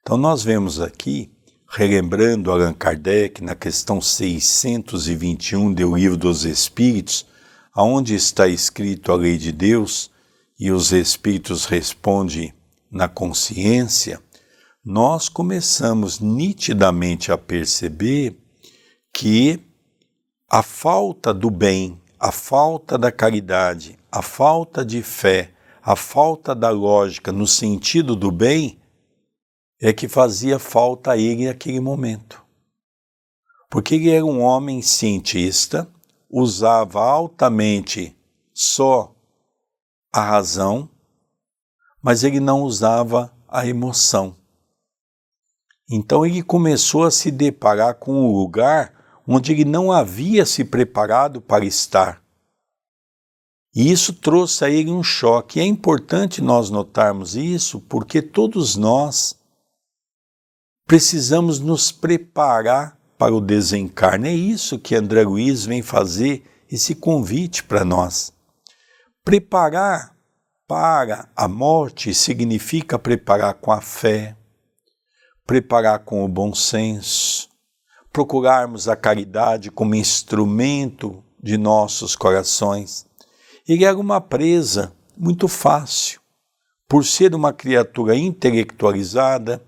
Então, 0.00 0.16
nós 0.16 0.42
vemos 0.42 0.80
aqui, 0.80 1.30
relembrando 1.68 2.50
Allan 2.50 2.72
Kardec, 2.72 3.40
na 3.40 3.54
questão 3.54 4.00
621 4.00 5.72
do 5.72 5.94
Livro 5.94 6.16
dos 6.16 6.44
Espíritos, 6.44 7.24
aonde 7.72 8.16
está 8.16 8.48
escrito 8.48 9.12
a 9.12 9.14
lei 9.14 9.38
de 9.38 9.52
Deus 9.52 10.10
e 10.58 10.72
os 10.72 10.90
Espíritos 10.90 11.66
respondem 11.66 12.52
na 12.90 13.06
consciência 13.06 14.20
nós 14.84 15.28
começamos 15.28 16.20
nitidamente 16.20 17.30
a 17.30 17.36
perceber 17.36 18.39
que 19.12 19.60
a 20.48 20.62
falta 20.62 21.32
do 21.32 21.50
bem, 21.50 22.00
a 22.18 22.32
falta 22.32 22.98
da 22.98 23.12
caridade, 23.12 23.98
a 24.10 24.22
falta 24.22 24.84
de 24.84 25.02
fé, 25.02 25.52
a 25.82 25.96
falta 25.96 26.54
da 26.54 26.70
lógica 26.70 27.32
no 27.32 27.46
sentido 27.46 28.14
do 28.14 28.30
bem 28.30 28.80
é 29.80 29.92
que 29.92 30.08
fazia 30.08 30.58
falta 30.58 31.12
a 31.12 31.16
ele 31.16 31.46
naquele 31.46 31.80
momento. 31.80 32.44
Porque 33.70 33.94
ele 33.94 34.10
era 34.10 34.24
um 34.24 34.42
homem 34.42 34.82
cientista, 34.82 35.88
usava 36.28 37.00
altamente 37.00 38.16
só 38.52 39.14
a 40.12 40.22
razão, 40.22 40.88
mas 42.02 42.24
ele 42.24 42.40
não 42.40 42.62
usava 42.62 43.32
a 43.48 43.66
emoção. 43.66 44.36
Então 45.88 46.26
ele 46.26 46.42
começou 46.42 47.04
a 47.04 47.10
se 47.10 47.30
deparar 47.30 47.94
com 47.94 48.12
um 48.12 48.32
lugar 48.32 48.99
onde 49.32 49.52
ele 49.52 49.64
não 49.64 49.92
havia 49.92 50.44
se 50.44 50.64
preparado 50.64 51.40
para 51.40 51.64
estar. 51.64 52.20
E 53.72 53.92
isso 53.92 54.12
trouxe 54.12 54.64
a 54.64 54.68
ele 54.68 54.90
um 54.90 55.04
choque. 55.04 55.60
É 55.60 55.64
importante 55.64 56.42
nós 56.42 56.68
notarmos 56.68 57.36
isso 57.36 57.80
porque 57.82 58.20
todos 58.20 58.74
nós 58.74 59.38
precisamos 60.84 61.60
nos 61.60 61.92
preparar 61.92 62.98
para 63.16 63.32
o 63.32 63.40
desencarne. 63.40 64.30
É 64.30 64.34
isso 64.34 64.80
que 64.80 64.96
André 64.96 65.22
Luiz 65.22 65.64
vem 65.64 65.80
fazer 65.80 66.42
esse 66.68 66.96
convite 66.96 67.62
para 67.62 67.84
nós. 67.84 68.32
Preparar 69.24 70.16
para 70.66 71.28
a 71.36 71.46
morte 71.46 72.12
significa 72.12 72.98
preparar 72.98 73.54
com 73.54 73.70
a 73.70 73.80
fé, 73.80 74.36
preparar 75.46 76.00
com 76.00 76.24
o 76.24 76.28
bom 76.28 76.52
senso, 76.52 77.49
procurarmos 78.12 78.88
a 78.88 78.96
caridade 78.96 79.70
como 79.70 79.94
instrumento 79.94 81.22
de 81.42 81.56
nossos 81.56 82.16
corações. 82.16 83.06
Ele 83.66 83.84
era 83.84 83.96
uma 83.96 84.20
presa 84.20 84.92
muito 85.16 85.46
fácil, 85.46 86.20
por 86.88 87.04
ser 87.04 87.34
uma 87.34 87.52
criatura 87.52 88.16
intelectualizada, 88.16 89.62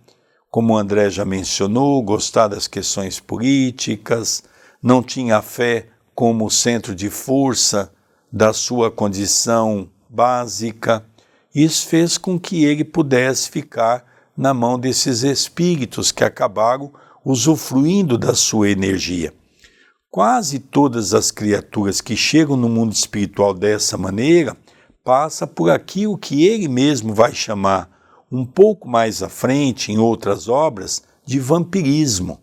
como 0.51 0.77
André 0.77 1.09
já 1.09 1.25
mencionou, 1.25 2.03
gostar 2.03 2.49
das 2.49 2.67
questões 2.67 3.21
políticas, 3.21 4.43
não 4.83 5.03
tinha 5.03 5.41
fé 5.41 5.89
como 6.15 6.51
centro 6.51 6.95
de 6.95 7.09
força 7.09 7.93
da 8.31 8.53
sua 8.53 8.91
condição 8.91 9.89
básica. 10.09 11.07
Isso 11.55 11.87
fez 11.87 12.19
com 12.19 12.39
que 12.39 12.65
ele 12.65 12.85
pudesse 12.85 13.51
ficar 13.51 14.05
na 14.37 14.53
mão 14.53 14.79
desses 14.79 15.23
espíritos 15.23 16.11
que 16.11 16.25
acabaram 16.25 16.93
usufruindo 17.25 18.19
da 18.19 18.35
sua 18.35 18.71
energia. 18.71 19.33
Quase 20.11 20.59
todas 20.59 21.15
as 21.15 21.31
criaturas 21.31 22.01
que 22.01 22.17
chegam 22.17 22.57
no 22.57 22.69
mundo 22.69 22.93
espiritual 22.93 23.55
dessa 23.55 23.97
maneira 23.97 24.57
passa 25.03 25.47
por 25.47 25.71
aquilo 25.71 26.19
que 26.19 26.45
ele 26.47 26.69
mesmo 26.69 27.15
vai 27.15 27.35
chamar 27.35 27.91
um 28.31 28.45
pouco 28.45 28.89
mais 28.89 29.23
à 29.23 29.29
frente 29.29 29.93
em 29.93 29.99
outras 29.99 30.49
obras 30.49 31.03
de 31.25 31.39
vampirismo. 31.39 32.41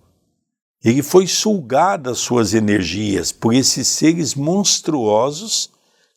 Ele 0.83 1.03
foi 1.03 1.27
sugado 1.27 2.09
as 2.09 2.19
suas 2.19 2.53
energias 2.53 3.31
por 3.31 3.53
esses 3.53 3.87
seres 3.87 4.33
monstruosos 4.33 5.69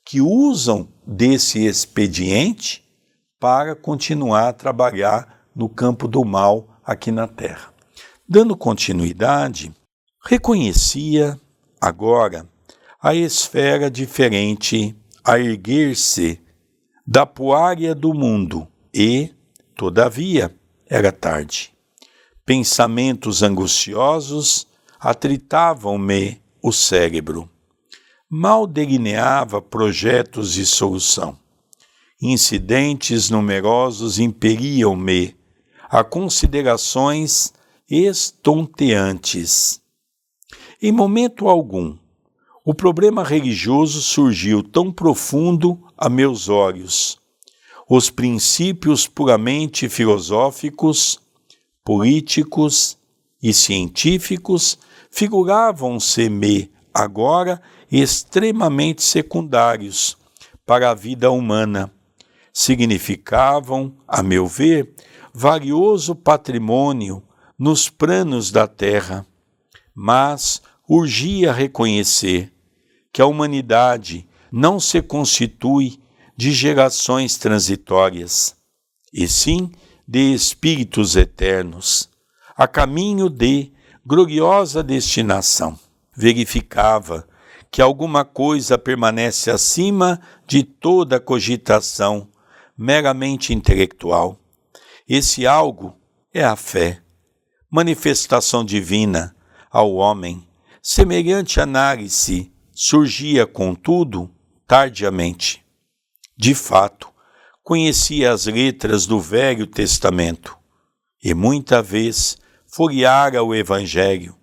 que 0.05 0.21
usam 0.21 0.89
desse 1.07 1.65
expediente 1.65 2.85
para 3.41 3.75
continuar 3.75 4.49
a 4.49 4.53
trabalhar 4.53 5.43
no 5.55 5.69
campo 5.69 6.07
do 6.07 6.25
mal 6.25 6.79
aqui 6.85 7.11
na 7.11 7.27
Terra. 7.27 7.72
Dando 8.35 8.57
continuidade, 8.57 9.71
reconhecia 10.25 11.39
agora 11.79 12.49
a 12.99 13.15
esfera 13.15 13.91
diferente 13.91 14.97
a 15.23 15.39
erguer-se 15.39 16.41
da 17.07 17.27
poária 17.27 17.95
do 17.95 18.15
mundo 18.15 18.67
e, 18.95 19.31
todavia, 19.77 20.51
era 20.89 21.13
tarde. 21.13 21.75
Pensamentos 22.47 23.43
angustiosos 23.43 24.67
atritavam-me 24.99 26.41
o 26.63 26.73
cérebro. 26.73 27.47
Mal 28.31 28.67
delineava 28.67 29.61
projetos 29.61 30.55
de 30.55 30.65
solução. 30.65 31.39
Incidentes 32.19 33.29
numerosos 33.29 34.19
impeliam-me 34.19 35.37
a 35.91 36.03
considerações 36.03 37.53
estonteantes. 37.95 39.83
Em 40.81 40.91
momento 40.91 41.47
algum, 41.47 41.95
o 42.65 42.73
problema 42.73 43.23
religioso 43.23 44.01
surgiu 44.01 44.63
tão 44.63 44.91
profundo 44.91 45.79
a 45.95 46.09
meus 46.09 46.49
olhos. 46.49 47.21
Os 47.87 48.09
princípios 48.09 49.07
puramente 49.07 49.91
filosóficos, 49.91 51.21
políticos 51.85 52.97
e 53.43 53.53
científicos 53.53 54.79
figuravam-se-me 55.11 56.71
agora 56.95 57.61
extremamente 57.91 59.03
secundários 59.03 60.17
para 60.65 60.93
a 60.93 60.95
vida 60.95 61.31
humana. 61.31 61.93
Significavam, 62.55 63.95
a 64.09 64.23
meu 64.23 64.47
ver, 64.47 64.95
valioso 65.35 66.15
patrimônio 66.15 67.23
nos 67.59 67.89
planos 67.89 68.51
da 68.51 68.67
terra, 68.67 69.27
mas 69.95 70.63
urgia 70.89 71.53
reconhecer 71.53 72.53
que 73.13 73.21
a 73.21 73.27
humanidade 73.27 74.29
não 74.51 74.81
se 74.81 75.01
constitui 75.01 76.01
de 76.37 76.53
gerações 76.53 77.37
transitórias, 77.37 78.57
e 79.13 79.29
sim 79.29 79.71
de 80.07 80.33
espíritos 80.35 81.15
eternos, 81.17 82.09
a 82.57 82.67
caminho 82.67 83.29
de 83.29 83.73
gloriosa 84.05 84.83
destinação. 84.83 85.79
Verificava 86.15 87.27
que 87.71 87.81
alguma 87.81 88.25
coisa 88.25 88.77
permanece 88.77 89.51
acima 89.51 90.21
de 90.47 90.63
toda 90.63 91.21
cogitação 91.21 92.29
meramente 92.77 93.55
intelectual. 93.55 94.39
Esse 95.09 95.47
algo 95.47 95.97
é 96.35 96.45
a 96.45 96.57
fé 96.57 97.03
manifestação 97.73 98.63
divina 98.63 99.35
ao 99.71 99.95
homem, 99.95 100.47
semelhante 100.83 101.59
análise 101.59 102.53
surgia, 102.71 103.47
contudo, 103.47 104.31
tardiamente. 104.67 105.65
De 106.37 106.55
fato, 106.55 107.09
conhecia 107.63 108.31
as 108.31 108.45
letras 108.45 109.07
do 109.07 109.19
Velho 109.19 109.67
Testamento 109.67 110.55
e 111.25 111.33
muita 111.33 111.81
vez 111.81 112.37
folheara 112.67 113.43
o 113.43 113.55
Evangelho. 113.55 114.37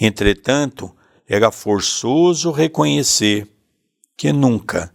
Entretanto, 0.00 0.94
era 1.28 1.50
forçoso 1.50 2.52
reconhecer 2.52 3.48
que 4.16 4.32
nunca 4.32 4.94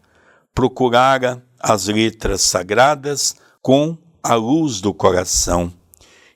procurara 0.55 1.45
as 1.59 1.87
letras 1.87 2.43
sagradas 2.43 3.35
com 3.61 3.97
a 4.23 4.35
luz 4.35 4.79
do 4.79 4.93
coração 4.93 5.82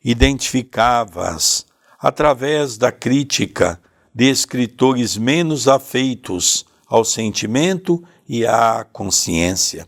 identificava-as 0.10 1.65
através 2.00 2.78
da 2.78 2.93
crítica 2.93 3.78
de 4.15 4.30
escritores 4.30 5.17
menos 5.17 5.67
afeitos 5.67 6.65
ao 6.88 7.04
sentimento 7.04 8.02
e 8.26 8.46
à 8.46 8.88
consciência, 8.89 9.86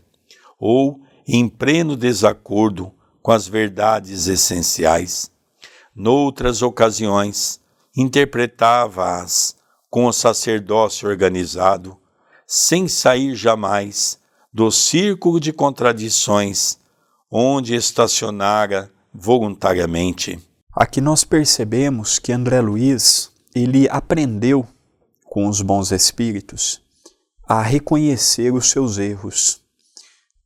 ou 0.58 1.00
em 1.26 1.48
pleno 1.48 1.96
desacordo 1.96 2.92
com 3.22 3.32
as 3.32 3.48
verdades 3.48 4.26
essenciais. 4.26 5.30
Noutras 5.96 6.60
ocasiões, 6.60 7.58
interpretava-as 7.96 9.56
com 9.88 10.04
o 10.04 10.12
sacerdócio 10.12 11.08
organizado, 11.08 11.96
sem 12.46 12.88
sair 12.88 13.34
jamais 13.34 14.20
do 14.52 14.70
círculo 14.70 15.40
de 15.40 15.50
contradições 15.50 16.78
onde 17.30 17.74
estacionara 17.74 18.92
voluntariamente. 19.12 20.38
Aqui 20.72 21.00
nós 21.00 21.24
percebemos 21.24 22.18
que 22.18 22.32
André 22.32 22.60
Luiz, 22.60 23.30
ele 23.54 23.88
aprendeu 23.88 24.66
com 25.24 25.48
os 25.48 25.62
bons 25.62 25.90
espíritos 25.92 26.80
a 27.46 27.62
reconhecer 27.62 28.52
os 28.54 28.70
seus 28.70 28.98
erros. 28.98 29.60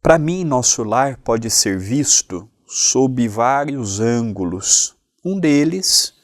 Para 0.02 0.18
mim, 0.18 0.44
nosso 0.44 0.82
lar 0.82 1.18
pode 1.18 1.50
ser 1.50 1.78
visto 1.78 2.48
sob 2.66 3.28
vários 3.28 4.00
ângulos. 4.00 4.94
Um 5.24 5.38
deles, 5.38 6.14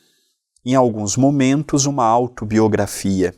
em 0.65 0.75
alguns 0.75 1.17
momentos, 1.17 1.85
uma 1.85 2.05
autobiografia, 2.05 3.35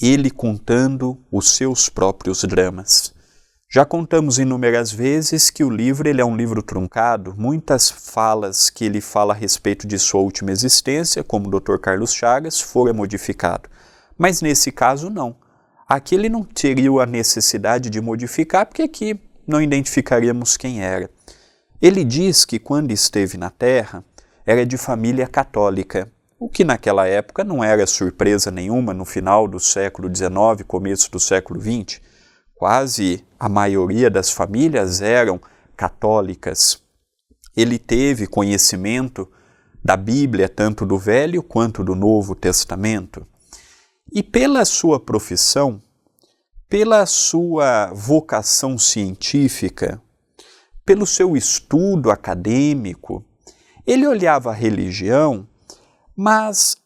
ele 0.00 0.30
contando 0.30 1.18
os 1.30 1.50
seus 1.50 1.88
próprios 1.88 2.42
dramas. 2.42 3.14
Já 3.70 3.84
contamos 3.84 4.38
inúmeras 4.38 4.90
vezes 4.90 5.50
que 5.50 5.62
o 5.62 5.68
livro 5.68 6.08
ele 6.08 6.22
é 6.22 6.24
um 6.24 6.34
livro 6.34 6.62
truncado, 6.62 7.34
muitas 7.36 7.90
falas 7.90 8.70
que 8.70 8.82
ele 8.82 8.98
fala 8.98 9.34
a 9.34 9.36
respeito 9.36 9.86
de 9.86 9.98
sua 9.98 10.22
última 10.22 10.50
existência, 10.50 11.22
como 11.22 11.48
o 11.48 11.60
Dr. 11.60 11.76
Carlos 11.76 12.14
Chagas, 12.14 12.62
foram 12.62 12.94
modificado. 12.94 13.68
Mas 14.16 14.40
nesse 14.40 14.72
caso 14.72 15.10
não. 15.10 15.36
Aqui 15.86 16.14
ele 16.14 16.30
não 16.30 16.44
teria 16.44 16.90
a 17.02 17.04
necessidade 17.04 17.90
de 17.90 18.00
modificar, 18.00 18.64
porque 18.64 18.80
aqui 18.80 19.20
não 19.46 19.60
identificaríamos 19.60 20.56
quem 20.56 20.82
era. 20.82 21.10
Ele 21.80 22.04
diz 22.04 22.46
que 22.46 22.58
quando 22.58 22.90
esteve 22.90 23.36
na 23.36 23.50
Terra 23.50 24.02
era 24.46 24.64
de 24.64 24.78
família 24.78 25.26
católica, 25.26 26.10
o 26.40 26.48
que 26.48 26.64
naquela 26.64 27.06
época 27.06 27.44
não 27.44 27.62
era 27.62 27.86
surpresa 27.86 28.50
nenhuma 28.50 28.94
no 28.94 29.04
final 29.04 29.46
do 29.46 29.60
século 29.60 30.08
XIX, 30.08 30.66
começo 30.66 31.10
do 31.12 31.20
século 31.20 31.60
XX 31.60 32.07
quase 32.58 33.24
a 33.38 33.48
maioria 33.48 34.10
das 34.10 34.30
famílias 34.30 35.00
eram 35.00 35.40
católicas. 35.76 36.82
Ele 37.56 37.78
teve 37.78 38.26
conhecimento 38.26 39.30
da 39.82 39.96
Bíblia, 39.96 40.48
tanto 40.48 40.84
do 40.84 40.98
Velho 40.98 41.40
quanto 41.40 41.84
do 41.84 41.94
Novo 41.94 42.34
Testamento. 42.34 43.24
E 44.12 44.24
pela 44.24 44.64
sua 44.64 44.98
profissão, 44.98 45.80
pela 46.68 47.06
sua 47.06 47.92
vocação 47.94 48.76
científica, 48.76 50.02
pelo 50.84 51.06
seu 51.06 51.36
estudo 51.36 52.10
acadêmico, 52.10 53.24
ele 53.86 54.06
olhava 54.06 54.50
a 54.50 54.54
religião, 54.54 55.46
mas 56.16 56.76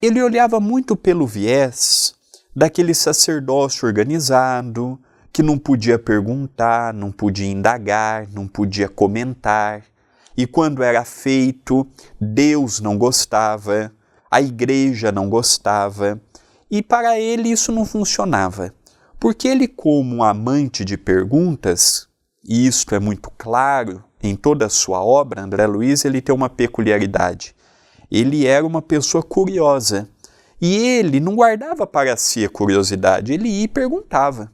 ele 0.00 0.22
olhava 0.22 0.60
muito 0.60 0.94
pelo 0.94 1.26
viés 1.26 2.14
daquele 2.54 2.94
sacerdócio 2.94 3.86
organizado, 3.86 4.98
que 5.32 5.42
não 5.42 5.58
podia 5.58 5.98
perguntar, 5.98 6.94
não 6.94 7.10
podia 7.10 7.50
indagar, 7.50 8.28
não 8.32 8.46
podia 8.46 8.88
comentar. 8.88 9.82
E 10.36 10.46
quando 10.46 10.82
era 10.82 11.04
feito, 11.04 11.86
Deus 12.20 12.80
não 12.80 12.96
gostava, 12.96 13.92
a 14.30 14.40
igreja 14.40 15.10
não 15.10 15.28
gostava, 15.28 16.20
e 16.70 16.82
para 16.82 17.18
ele 17.18 17.50
isso 17.50 17.70
não 17.72 17.84
funcionava. 17.84 18.72
Porque 19.18 19.48
ele, 19.48 19.66
como 19.66 20.16
um 20.16 20.22
amante 20.22 20.84
de 20.84 20.96
perguntas, 20.96 22.08
e 22.44 22.66
isto 22.66 22.94
é 22.94 23.00
muito 23.00 23.30
claro 23.38 24.04
em 24.22 24.36
toda 24.36 24.66
a 24.66 24.70
sua 24.70 25.02
obra, 25.02 25.42
André 25.42 25.66
Luiz, 25.66 26.04
ele 26.04 26.20
tem 26.20 26.34
uma 26.34 26.48
peculiaridade. 26.48 27.54
Ele 28.10 28.46
era 28.46 28.66
uma 28.66 28.82
pessoa 28.82 29.22
curiosa. 29.22 30.08
E 30.60 30.76
ele 30.76 31.20
não 31.20 31.34
guardava 31.34 31.86
para 31.86 32.16
si 32.16 32.44
a 32.44 32.48
curiosidade, 32.48 33.32
ele 33.32 33.48
ia 33.48 33.64
e 33.64 33.68
perguntava. 33.68 34.50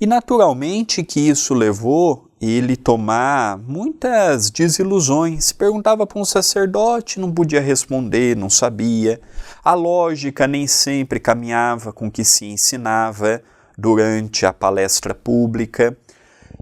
E 0.00 0.06
naturalmente 0.06 1.02
que 1.02 1.20
isso 1.20 1.54
levou 1.54 2.28
ele 2.40 2.76
tomar 2.76 3.58
muitas 3.58 4.48
desilusões. 4.48 5.52
Perguntava 5.52 6.06
para 6.06 6.20
um 6.20 6.24
sacerdote, 6.24 7.18
não 7.18 7.32
podia 7.32 7.60
responder, 7.60 8.36
não 8.36 8.48
sabia. 8.48 9.20
A 9.64 9.74
lógica 9.74 10.46
nem 10.46 10.66
sempre 10.66 11.18
caminhava 11.18 11.92
com 11.92 12.06
o 12.06 12.10
que 12.10 12.24
se 12.24 12.46
ensinava 12.46 13.42
durante 13.76 14.46
a 14.46 14.52
palestra 14.52 15.14
pública. 15.14 15.96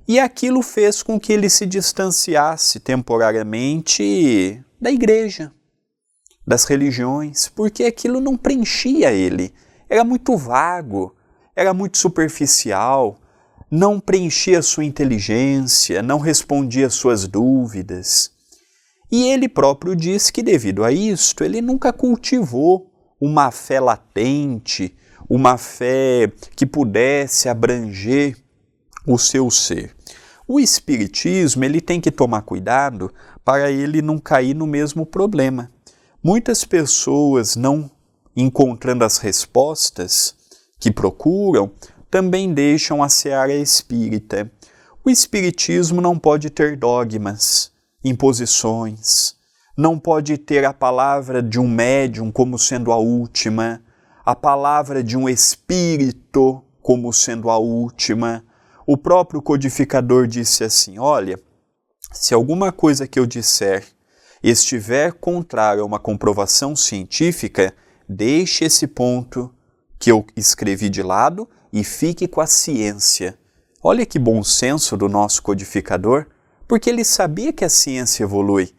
E 0.08 0.18
aquilo 0.18 0.62
fez 0.62 1.02
com 1.02 1.18
que 1.20 1.32
ele 1.32 1.50
se 1.50 1.66
distanciasse 1.66 2.80
temporariamente 2.80 4.62
da 4.80 4.90
igreja, 4.90 5.52
das 6.46 6.64
religiões, 6.64 7.48
porque 7.48 7.84
aquilo 7.84 8.20
não 8.20 8.36
preenchia 8.36 9.12
ele. 9.12 9.52
Era 9.88 10.04
muito 10.04 10.36
vago, 10.36 11.14
era 11.54 11.74
muito 11.74 11.98
superficial, 11.98 13.18
não 13.70 13.98
preenchia 13.98 14.62
sua 14.62 14.84
inteligência, 14.84 16.02
não 16.02 16.18
respondia 16.18 16.88
suas 16.88 17.26
dúvidas. 17.26 18.30
E 19.10 19.28
ele 19.28 19.48
próprio 19.48 19.96
diz 19.96 20.30
que, 20.30 20.42
devido 20.42 20.84
a 20.84 20.92
isto, 20.92 21.44
ele 21.44 21.60
nunca 21.60 21.92
cultivou 21.92 22.92
uma 23.20 23.50
fé 23.50 23.80
latente, 23.80 24.96
uma 25.28 25.56
fé 25.56 26.30
que 26.54 26.66
pudesse 26.66 27.48
abranger 27.48 28.36
o 29.06 29.18
seu 29.18 29.50
ser. 29.50 29.94
O 30.46 30.60
espiritismo, 30.60 31.64
ele 31.64 31.80
tem 31.80 32.00
que 32.00 32.10
tomar 32.10 32.42
cuidado 32.42 33.12
para 33.44 33.70
ele 33.70 34.02
não 34.02 34.18
cair 34.18 34.54
no 34.54 34.66
mesmo 34.66 35.04
problema. 35.04 35.70
Muitas 36.28 36.64
pessoas 36.64 37.54
não 37.54 37.88
encontrando 38.34 39.04
as 39.04 39.18
respostas 39.18 40.34
que 40.76 40.90
procuram, 40.90 41.70
também 42.10 42.52
deixam 42.52 43.00
a 43.00 43.08
seara 43.08 43.54
espírita. 43.54 44.50
O 45.04 45.08
espiritismo 45.08 46.00
não 46.00 46.18
pode 46.18 46.50
ter 46.50 46.76
dogmas, 46.76 47.70
imposições, 48.02 49.36
não 49.78 50.00
pode 50.00 50.36
ter 50.36 50.64
a 50.64 50.72
palavra 50.72 51.40
de 51.40 51.60
um 51.60 51.68
médium 51.68 52.32
como 52.32 52.58
sendo 52.58 52.90
a 52.90 52.96
última, 52.96 53.80
a 54.24 54.34
palavra 54.34 55.04
de 55.04 55.16
um 55.16 55.28
espírito 55.28 56.60
como 56.82 57.12
sendo 57.12 57.50
a 57.50 57.56
última. 57.56 58.44
O 58.84 58.96
próprio 58.96 59.40
codificador 59.40 60.26
disse 60.26 60.64
assim: 60.64 60.98
olha, 60.98 61.38
se 62.12 62.34
alguma 62.34 62.72
coisa 62.72 63.06
que 63.06 63.16
eu 63.16 63.26
disser 63.26 63.94
estiver 64.48 65.12
contrária 65.12 65.82
a 65.82 65.84
uma 65.84 65.98
comprovação 65.98 66.76
científica, 66.76 67.74
deixe 68.08 68.64
esse 68.64 68.86
ponto 68.86 69.52
que 69.98 70.12
eu 70.12 70.24
escrevi 70.36 70.88
de 70.88 71.02
lado 71.02 71.48
e 71.72 71.82
fique 71.82 72.28
com 72.28 72.40
a 72.40 72.46
ciência. 72.46 73.36
Olha 73.82 74.06
que 74.06 74.20
bom 74.20 74.44
senso 74.44 74.96
do 74.96 75.08
nosso 75.08 75.42
codificador, 75.42 76.26
porque 76.68 76.88
ele 76.88 77.04
sabia 77.04 77.52
que 77.52 77.64
a 77.64 77.68
ciência 77.68 78.22
evolui 78.22 78.70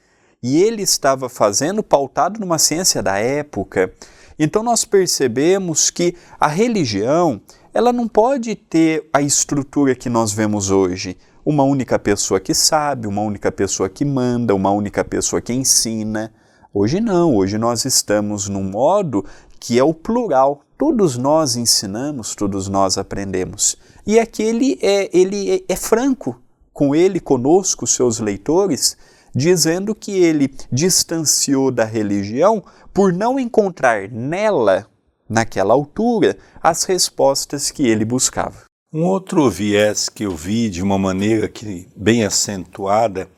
e 0.41 0.63
ele 0.63 0.83
estava 0.83 1.27
fazendo 1.27 1.83
pautado 1.83 2.39
numa 2.39 2.57
ciência 2.57 3.03
da 3.03 3.17
época. 3.17 3.91
Então 4.39 4.63
nós 4.63 4.85
percebemos 4.85 5.89
que 5.89 6.15
a 6.39 6.47
religião, 6.47 7.41
ela 7.73 7.91
não 7.91 8.07
pode 8.07 8.55
ter 8.55 9.09
a 9.11 9.21
estrutura 9.21 9.95
que 9.95 10.07
nós 10.07 10.31
vemos 10.31 10.69
hoje. 10.69 11.17
Uma 11.49 11.63
única 11.63 11.97
pessoa 11.97 12.41
que 12.41 12.53
sabe, 12.53 13.07
uma 13.07 13.21
única 13.21 13.49
pessoa 13.49 13.87
que 13.87 14.03
manda, 14.03 14.53
uma 14.53 14.69
única 14.69 15.01
pessoa 15.01 15.41
que 15.41 15.53
ensina. 15.53 16.29
Hoje 16.73 16.99
não, 16.99 17.33
hoje 17.33 17.57
nós 17.57 17.85
estamos 17.85 18.49
num 18.49 18.65
modo 18.65 19.23
que 19.57 19.79
é 19.79 19.83
o 19.83 19.93
plural. 19.93 20.61
Todos 20.77 21.15
nós 21.15 21.55
ensinamos, 21.55 22.35
todos 22.35 22.67
nós 22.67 22.97
aprendemos. 22.97 23.77
E 24.05 24.19
aquele 24.19 24.77
é, 24.81 25.09
ele 25.17 25.49
é, 25.49 25.63
é 25.69 25.75
franco 25.77 26.37
com 26.73 26.93
ele, 26.93 27.17
conosco, 27.17 27.87
seus 27.87 28.19
leitores, 28.19 28.97
dizendo 29.33 29.95
que 29.95 30.19
ele 30.19 30.53
distanciou 30.69 31.71
da 31.71 31.85
religião 31.85 32.61
por 32.93 33.13
não 33.13 33.39
encontrar 33.39 34.11
nela, 34.11 34.85
naquela 35.29 35.73
altura, 35.73 36.37
as 36.61 36.83
respostas 36.83 37.71
que 37.71 37.87
ele 37.87 38.03
buscava. 38.03 38.66
Um 38.93 39.03
outro 39.03 39.49
viés 39.49 40.07
que 40.07 40.23
eu 40.23 40.31
vi 40.31 40.69
de 40.69 40.81
uma 40.81 40.97
maneira 40.97 41.49
que 41.49 41.89
bem 41.93 42.23
acentuada 42.23 43.29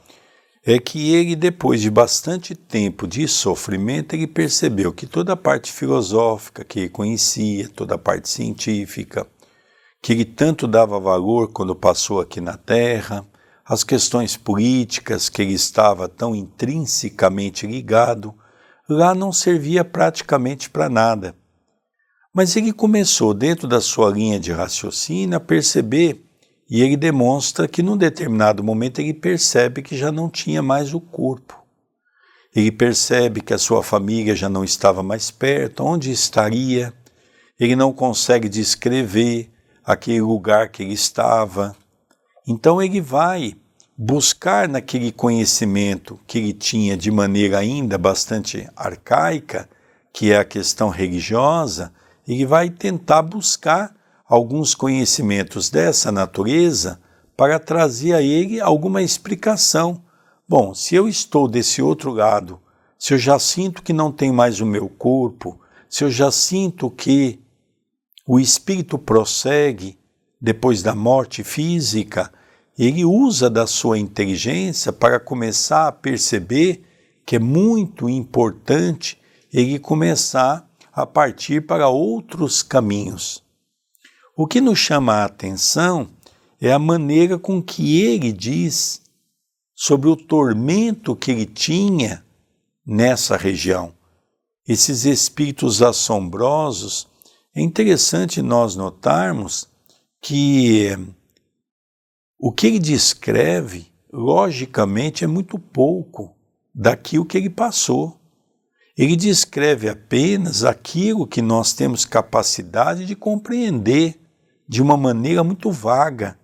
é 0.64 0.78
que 0.78 1.12
ele, 1.12 1.36
depois 1.36 1.82
de 1.82 1.90
bastante 1.90 2.54
tempo 2.54 3.08
de 3.08 3.28
sofrimento, 3.28 4.14
ele 4.14 4.28
percebeu 4.28 4.94
que 4.94 5.08
toda 5.08 5.34
a 5.34 5.36
parte 5.36 5.72
filosófica 5.72 6.64
que 6.64 6.82
ele 6.82 6.90
conhecia, 6.90 7.68
toda 7.68 7.96
a 7.96 7.98
parte 7.98 8.30
científica, 8.30 9.26
que 10.04 10.14
ele 10.14 10.24
tanto 10.24 10.68
dava 10.68 11.00
valor 11.00 11.52
quando 11.52 11.76
passou 11.76 12.22
aqui 12.22 12.40
na 12.40 12.56
Terra, 12.56 13.26
as 13.66 13.84
questões 13.84 14.38
políticas 14.38 15.30
que 15.30 15.42
ele 15.42 15.54
estava 15.54 16.08
tão 16.08 16.36
intrinsecamente 16.36 17.66
ligado, 17.66 18.36
lá 18.88 19.16
não 19.16 19.32
servia 19.32 19.84
praticamente 19.84 20.70
para 20.70 20.88
nada. 20.88 21.39
Mas 22.34 22.56
ele 22.56 22.72
começou, 22.72 23.34
dentro 23.34 23.68
da 23.68 23.82
sua 23.82 24.12
linha 24.12 24.40
de 24.40 24.52
raciocínio, 24.52 25.38
a 25.38 25.40
perceber 25.40 26.24
e 26.70 26.84
ele 26.84 26.96
demonstra 26.96 27.68
que 27.68 27.82
num 27.82 27.98
determinado 27.98 28.64
momento 28.64 29.00
ele 29.00 29.14
percebe 29.14 29.82
que 29.82 29.98
já 29.98 30.12
não 30.12 30.30
tinha 30.30 30.62
mais 30.62 30.94
o 30.94 31.02
corpo. 31.02 31.58
Ele 32.56 32.72
percebe 32.72 33.42
que 33.42 33.54
a 33.54 33.58
sua 33.58 33.82
família 33.82 34.36
já 34.36 34.48
não 34.48 34.64
estava 34.64 35.02
mais 35.02 35.32
perto, 35.32 35.84
onde 35.84 36.12
estaria. 36.12 36.94
Ele 37.60 37.76
não 37.76 37.92
consegue 37.92 38.48
descrever 38.48 39.52
aquele 39.84 40.22
lugar 40.22 40.70
que 40.70 40.84
ele 40.84 40.94
estava. 40.94 41.76
Então 42.48 42.82
ele 42.82 43.02
vai 43.02 43.56
buscar 43.98 44.68
naquele 44.68 45.12
conhecimento 45.12 46.20
que 46.28 46.38
ele 46.38 46.54
tinha 46.54 46.96
de 46.96 47.10
maneira 47.10 47.58
ainda 47.58 47.98
bastante 47.98 48.68
arcaica, 48.76 49.68
que 50.14 50.32
é 50.32 50.38
a 50.38 50.46
questão 50.46 50.90
religiosa, 50.90 51.92
ele 52.30 52.46
vai 52.46 52.70
tentar 52.70 53.24
buscar 53.24 53.96
alguns 54.24 54.76
conhecimentos 54.76 55.72
dessa 55.72 56.12
natureza 56.12 57.02
para 57.36 57.58
trazer 57.58 58.14
a 58.14 58.22
ele 58.22 58.62
alguma 58.62 59.02
explicação. 59.02 60.04
Bom, 60.48 60.76
se 60.76 60.94
eu 60.94 61.08
estou 61.08 61.48
desse 61.48 61.82
outro 61.82 62.12
lado, 62.12 62.60
se 63.00 63.16
eu 63.16 63.18
já 63.18 63.40
sinto 63.40 63.82
que 63.82 63.92
não 63.92 64.12
tem 64.12 64.32
mais 64.32 64.62
o 64.62 64.66
meu 64.66 64.88
corpo, 64.88 65.60
se 65.90 66.04
eu 66.04 66.12
já 66.12 66.32
sinto 66.32 66.92
que 66.92 67.40
o 68.28 68.40
espírito 68.40 69.00
prossegue 69.00 69.98
depois 70.40 70.84
da 70.84 70.94
morte 70.94 71.44
física, 71.44 72.32
ele 72.78 73.04
usa 73.04 73.50
da 73.50 73.66
sua 73.66 73.98
inteligência 73.98 74.94
para 74.94 75.20
começar 75.20 75.88
a 75.88 75.92
perceber 75.92 76.84
que 77.26 77.38
é 77.38 77.40
muito 77.40 78.08
importante 78.08 79.20
ele 79.52 79.80
começar 79.80 80.69
a 81.02 81.06
partir 81.06 81.66
para 81.66 81.88
outros 81.88 82.62
caminhos. 82.62 83.44
O 84.36 84.48
que 84.48 84.60
nos 84.60 84.80
chama 84.80 85.14
a 85.14 85.26
atenção 85.26 86.10
é 86.62 86.72
a 86.72 86.80
maneira 86.80 87.38
com 87.38 87.62
que 87.62 88.02
ele 88.02 88.32
diz 88.32 89.02
sobre 89.74 90.10
o 90.10 90.16
tormento 90.16 91.16
que 91.16 91.32
ele 91.32 91.46
tinha 91.46 92.24
nessa 92.86 93.38
região. 93.38 93.94
Esses 94.68 95.06
espíritos 95.06 95.82
assombrosos, 95.82 97.08
é 97.56 97.62
interessante 97.62 98.42
nós 98.42 98.76
notarmos 98.76 99.68
que 100.22 100.90
o 102.38 102.52
que 102.52 102.68
ele 102.68 102.80
descreve, 102.80 103.92
logicamente, 104.12 105.24
é 105.24 105.28
muito 105.28 105.58
pouco 105.58 106.36
daquilo 106.76 107.26
que 107.26 107.38
ele 107.38 107.50
passou. 107.50 108.19
Ele 109.00 109.16
descreve 109.16 109.88
apenas 109.88 110.66
aquilo 110.66 111.26
que 111.26 111.42
nós 111.42 111.72
temos 111.72 112.04
capacidade 112.04 113.06
de 113.06 113.16
compreender 113.16 114.20
de 114.68 114.82
uma 114.82 114.98
maneira 114.98 115.42
muito 115.42 115.72
vaga. 115.72 116.38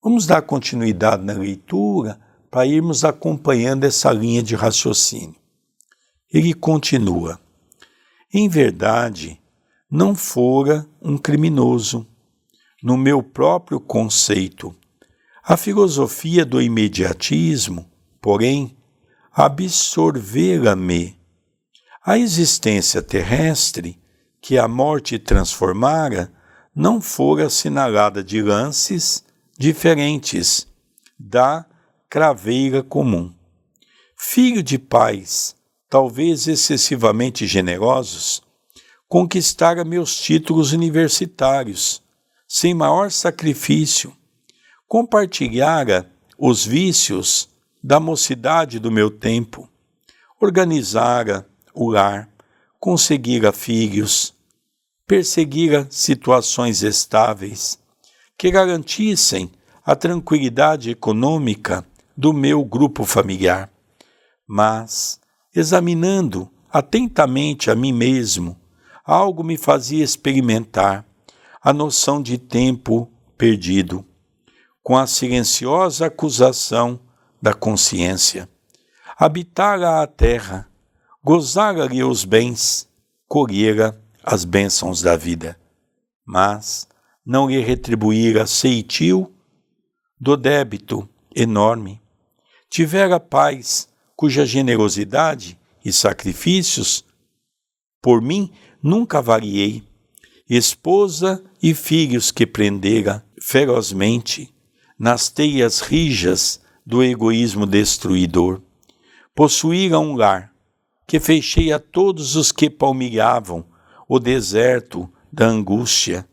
Vamos 0.00 0.24
dar 0.24 0.40
continuidade 0.42 1.24
na 1.24 1.32
leitura 1.32 2.20
para 2.48 2.64
irmos 2.64 3.04
acompanhando 3.04 3.82
essa 3.82 4.12
linha 4.12 4.40
de 4.40 4.54
raciocínio. 4.54 5.34
Ele 6.32 6.54
continua: 6.54 7.40
Em 8.32 8.48
verdade, 8.48 9.42
não 9.90 10.14
fora 10.14 10.86
um 11.02 11.18
criminoso, 11.18 12.06
no 12.84 12.96
meu 12.96 13.20
próprio 13.20 13.80
conceito. 13.80 14.72
A 15.42 15.56
filosofia 15.56 16.46
do 16.46 16.62
imediatismo, 16.62 17.84
porém, 18.22 18.76
absorvera-me. 19.32 21.23
A 22.06 22.18
existência 22.18 23.00
terrestre, 23.00 23.98
que 24.38 24.58
a 24.58 24.68
morte 24.68 25.18
transformara, 25.18 26.30
não 26.76 27.00
fora 27.00 27.46
assinalada 27.46 28.22
de 28.22 28.42
lances 28.42 29.24
diferentes 29.58 30.66
da 31.18 31.64
craveira 32.10 32.82
comum. 32.82 33.32
Filho 34.18 34.62
de 34.62 34.78
pais, 34.78 35.56
talvez 35.88 36.46
excessivamente 36.46 37.46
generosos, 37.46 38.42
conquistara 39.08 39.82
meus 39.82 40.14
títulos 40.20 40.74
universitários, 40.74 42.02
sem 42.46 42.74
maior 42.74 43.10
sacrifício, 43.10 44.14
compartilhara 44.86 46.12
os 46.38 46.66
vícios 46.66 47.48
da 47.82 47.98
mocidade 47.98 48.78
do 48.78 48.90
meu 48.90 49.10
tempo, 49.10 49.70
organizara 50.38 51.48
o 51.74 51.90
lar, 51.90 52.28
conseguira 52.78 53.52
filhos, 53.52 54.32
perseguira 55.06 55.86
situações 55.90 56.82
estáveis 56.82 57.78
que 58.38 58.50
garantissem 58.50 59.50
a 59.84 59.94
tranquilidade 59.94 60.90
econômica 60.90 61.84
do 62.16 62.32
meu 62.32 62.64
grupo 62.64 63.04
familiar. 63.04 63.70
Mas, 64.46 65.20
examinando 65.54 66.50
atentamente 66.72 67.70
a 67.70 67.74
mim 67.74 67.92
mesmo, 67.92 68.56
algo 69.04 69.44
me 69.44 69.56
fazia 69.56 70.02
experimentar 70.02 71.04
a 71.62 71.72
noção 71.72 72.22
de 72.22 72.38
tempo 72.38 73.10
perdido, 73.36 74.04
com 74.82 74.96
a 74.96 75.06
silenciosa 75.06 76.06
acusação 76.06 77.00
da 77.40 77.54
consciência. 77.54 78.48
Habitara 79.16 80.02
a 80.02 80.06
terra, 80.06 80.68
gozara-lhe 81.24 82.04
os 82.04 82.22
bens, 82.26 82.86
colhera 83.26 83.98
as 84.22 84.44
bênçãos 84.44 85.00
da 85.00 85.16
vida, 85.16 85.58
mas 86.22 86.86
não 87.24 87.48
lhe 87.48 87.60
retribuíra 87.60 88.46
ceitil 88.46 89.32
do 90.20 90.36
débito 90.36 91.08
enorme. 91.34 92.02
Tivera 92.68 93.18
paz, 93.18 93.88
cuja 94.14 94.44
generosidade 94.44 95.58
e 95.82 95.90
sacrifícios 95.90 97.04
por 98.02 98.20
mim 98.20 98.52
nunca 98.82 99.22
variei. 99.22 99.82
Esposa 100.48 101.42
e 101.62 101.72
filhos 101.72 102.30
que 102.30 102.46
prendera 102.46 103.24
ferozmente 103.40 104.54
nas 104.98 105.30
teias 105.30 105.80
rijas 105.80 106.60
do 106.84 107.02
egoísmo 107.02 107.66
destruidor. 107.66 108.60
Possuíra 109.34 109.98
um 109.98 110.16
lar 110.16 110.53
que 111.06 111.20
fechei 111.20 111.72
a 111.72 111.78
todos 111.78 112.36
os 112.36 112.50
que 112.50 112.70
palmilhavam 112.70 113.64
o 114.08 114.18
deserto 114.18 115.10
da 115.32 115.46
angústia. 115.46 116.26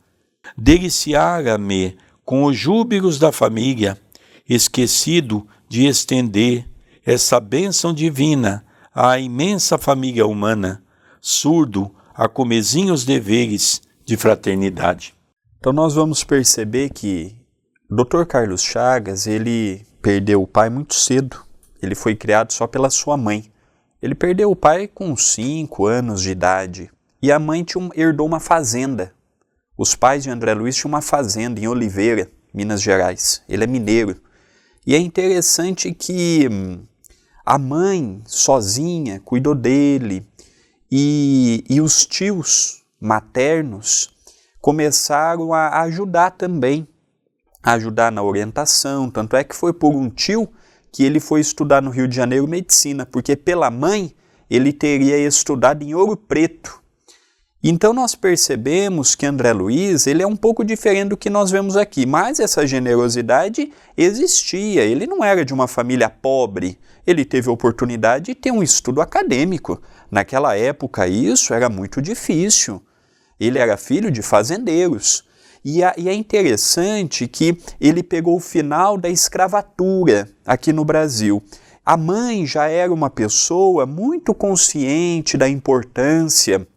Deliciara-me 0.58 1.98
com 2.24 2.44
os 2.46 2.58
júbilos 2.58 3.20
da 3.20 3.32
família, 3.32 3.98
esquecido 4.48 5.48
de 5.68 5.86
estender 5.86 6.68
essa 7.06 7.40
bênção 7.40 7.94
divina 7.94 8.66
à 8.94 9.18
imensa 9.18 9.78
família 9.78 10.26
humana, 10.26 10.84
surdo 11.20 11.94
a 12.14 12.28
comezinha 12.28 12.94
os 12.94 13.06
deveres 13.06 13.82
de 14.06 14.18
fraternidade. 14.18 15.14
Então 15.60 15.72
nós 15.72 15.94
vamos 15.94 16.24
perceber 16.24 16.90
que 16.90 17.36
Dr. 17.90 18.24
Carlos 18.26 18.64
Chagas, 18.64 19.28
ele 19.28 19.86
perdeu 20.02 20.42
o 20.42 20.48
pai 20.48 20.70
muito 20.70 20.94
cedo. 20.94 21.44
Ele 21.82 21.94
foi 21.94 22.16
criado 22.16 22.54
só 22.54 22.66
pela 22.66 22.90
sua 22.90 23.18
mãe. 23.18 23.51
Ele 24.02 24.16
perdeu 24.16 24.50
o 24.50 24.56
pai 24.56 24.88
com 24.88 25.16
5 25.16 25.86
anos 25.86 26.22
de 26.22 26.32
idade. 26.32 26.90
E 27.22 27.32
a 27.32 27.38
mãe 27.38 27.64
tinha, 27.64 27.90
herdou 27.96 28.26
uma 28.26 28.40
fazenda. 28.40 29.14
Os 29.78 29.96
pais 29.96 30.24
de 30.24 30.30
André 30.30 30.54
Luiz 30.54 30.76
tinham 30.76 30.90
uma 30.90 31.02
fazenda 31.02 31.60
em 31.60 31.68
Oliveira, 31.68 32.30
Minas 32.54 32.82
Gerais. 32.82 33.44
Ele 33.48 33.64
é 33.64 33.68
mineiro. 33.68 34.20
E 34.86 34.96
é 34.96 34.98
interessante 34.98 35.94
que 35.94 36.50
hum, 36.52 36.84
a 37.46 37.60
mãe, 37.60 38.22
sozinha, 38.26 39.20
cuidou 39.20 39.54
dele, 39.54 40.26
e, 40.92 41.64
e 41.70 41.80
os 41.80 42.06
tios 42.06 42.84
maternos 43.00 44.14
começaram 44.60 45.54
a 45.54 45.82
ajudar 45.82 46.32
também, 46.32 46.88
a 47.64 47.74
ajudar 47.74 48.12
na 48.12 48.22
orientação. 48.22 49.10
Tanto 49.10 49.36
é 49.36 49.44
que 49.44 49.56
foi 49.56 49.74
por 49.74 49.96
um 49.96 50.10
tio 50.10 50.50
que 50.92 51.04
ele 51.04 51.20
foi 51.20 51.40
estudar 51.40 51.82
no 51.82 51.90
Rio 51.90 52.08
de 52.08 52.16
Janeiro 52.16 52.48
medicina, 52.48 53.06
porque 53.06 53.36
pela 53.36 53.72
mãe 53.72 54.14
ele 54.50 54.74
teria 54.74 55.18
estudado 55.18 55.84
em 55.84 55.96
Ouro 55.96 56.18
Preto. 56.18 56.82
Então 57.64 57.94
nós 57.94 58.16
percebemos 58.16 59.14
que 59.14 59.26
André 59.26 59.54
Luiz 59.54 60.08
ele 60.08 60.24
é 60.24 60.28
um 60.28 60.36
pouco 60.36 60.64
diferente 60.64 61.10
do 61.10 61.18
que 61.18 61.30
nós 61.30 61.52
vemos 61.52 61.78
aqui, 61.78 62.08
mas 62.08 62.40
essa 62.40 62.66
generosidade 62.66 63.72
existia. 63.96 64.82
Ele 64.82 65.06
não 65.06 65.24
era 65.24 65.46
de 65.46 65.54
uma 65.54 65.68
família 65.68 66.10
pobre, 66.10 66.80
ele 67.06 67.24
teve 67.24 67.50
a 67.50 67.54
oportunidade 67.54 68.26
de 68.26 68.36
ter 68.36 68.52
um 68.52 68.64
estudo 68.64 69.00
acadêmico. 69.00 69.80
Naquela 70.10 70.58
época, 70.58 71.08
isso 71.08 71.54
era 71.54 71.70
muito 71.70 72.02
difícil. 72.02 72.82
Ele 73.40 73.60
era 73.60 73.78
filho 73.78 74.12
de 74.12 74.22
fazendeiros. 74.22 75.24
E, 75.64 75.80
e 75.98 76.10
é 76.10 76.14
interessante 76.14 77.28
que 77.28 77.58
ele 77.80 78.02
pegou 78.02 78.38
o 78.38 78.40
final 78.40 78.98
da 78.98 79.10
escravatura 79.10 80.28
aqui 80.46 80.74
no 80.74 80.84
Brasil. 80.84 81.42
A 81.86 81.98
mãe 81.98 82.46
já 82.46 82.68
era 82.68 82.94
uma 82.94 83.10
pessoa 83.10 83.86
muito 83.86 84.34
consciente 84.34 85.38
da 85.38 85.48
importância 85.48 86.68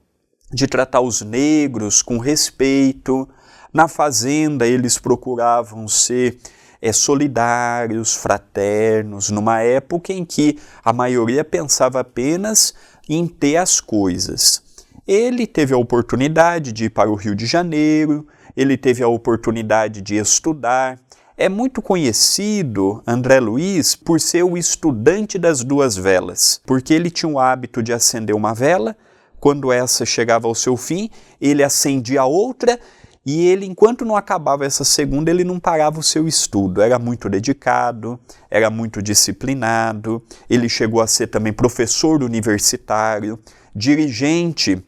de 0.53 0.67
tratar 0.67 1.01
os 1.01 1.21
negros 1.23 2.03
com 2.03 2.19
respeito. 2.19 3.29
Na 3.73 3.89
fazenda, 3.89 4.67
eles 4.67 4.99
procuravam 4.99 5.89
ser 5.89 6.39
é, 6.81 6.93
solidários, 6.93 8.15
fraternos, 8.15 9.31
numa 9.31 9.61
época 9.61 10.13
em 10.13 10.25
que 10.25 10.59
a 10.85 10.93
maioria 10.93 11.43
pensava 11.43 12.01
apenas 12.01 12.75
em 13.09 13.27
ter 13.27 13.57
as 13.57 13.81
coisas. 13.81 14.63
Ele 15.07 15.47
teve 15.47 15.75
a 15.75 15.79
oportunidade 15.79 16.73
de 16.73 16.85
ir 16.85 16.91
para 16.91 17.11
o 17.11 17.15
Rio 17.15 17.35
de 17.35 17.47
Janeiro, 17.47 18.27
ele 18.57 18.77
teve 18.77 19.03
a 19.03 19.09
oportunidade 19.09 20.01
de 20.01 20.17
estudar. 20.17 20.99
É 21.37 21.49
muito 21.49 21.83
conhecido 21.83 23.03
André 23.07 23.41
Luiz 23.41 23.97
por 23.97 24.21
ser 24.21 24.45
o 24.45 24.57
estudante 24.57 25.39
das 25.39 25.65
duas 25.65 25.97
velas, 25.97 26.61
porque 26.65 26.95
ele 26.95 27.11
tinha 27.11 27.31
o 27.31 27.39
hábito 27.39 27.83
de 27.83 27.93
acender 27.93 28.37
uma 28.37 28.55
vela, 28.55 28.97
quando 29.41 29.73
essa 29.73 30.07
chegava 30.07 30.47
ao 30.49 30.55
seu 30.55 30.77
fim, 30.77 31.11
ele 31.41 31.63
acendia 31.63 32.23
a 32.23 32.25
outra 32.25 32.79
e 33.27 33.47
ele, 33.47 33.65
enquanto 33.65 34.05
não 34.05 34.17
acabava 34.17 34.67
essa 34.67 34.85
segunda, 34.85 35.31
ele 35.31 35.45
não 35.45 35.59
parava 35.59 35.99
o 35.99 36.03
seu 36.03 36.29
estudo. 36.29 36.83
Era 36.83 36.99
muito 36.99 37.29
dedicado, 37.29 38.21
era 38.51 38.69
muito 38.69 39.03
disciplinado. 39.03 40.23
Ele 40.49 40.69
chegou 40.69 41.01
a 41.01 41.07
ser 41.07 41.29
também 41.29 41.53
professor 41.53 42.23
universitário, 42.23 43.39
dirigente 43.75 44.83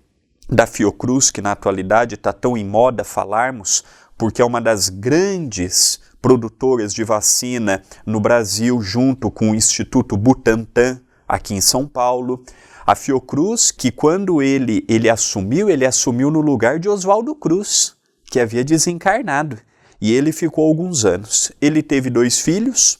da 0.48 0.66
Fiocruz, 0.66 1.30
que 1.30 1.42
na 1.42 1.52
atualidade 1.52 2.14
está 2.14 2.32
tão 2.32 2.56
em 2.56 2.64
moda 2.64 3.04
falarmos, 3.04 3.85
porque 4.16 4.40
é 4.40 4.44
uma 4.44 4.61
das 4.61 4.88
grandes 4.88 6.00
produtoras 6.22 6.94
de 6.94 7.04
vacina 7.04 7.82
no 8.04 8.20
Brasil, 8.20 8.80
junto 8.80 9.30
com 9.30 9.50
o 9.50 9.54
Instituto 9.54 10.16
Butantan, 10.16 11.00
aqui 11.28 11.54
em 11.54 11.61
São 11.61 11.87
Paulo. 11.87 12.44
A 12.87 12.94
Fiocruz, 12.94 13.70
que 13.70 13.90
quando 13.90 14.40
ele, 14.40 14.85
ele 14.88 15.11
assumiu, 15.11 15.68
ele 15.68 15.85
assumiu 15.85 16.30
no 16.30 16.40
lugar 16.40 16.78
de 16.78 16.88
Oswaldo 16.88 17.35
Cruz 17.35 17.96
que 18.30 18.40
havia 18.40 18.64
desencarnado. 18.64 19.59
E 20.00 20.12
ele 20.12 20.32
ficou 20.32 20.66
alguns 20.66 21.04
anos. 21.04 21.50
Ele 21.61 21.82
teve 21.82 22.11
dois 22.11 22.38
filhos, 22.38 22.98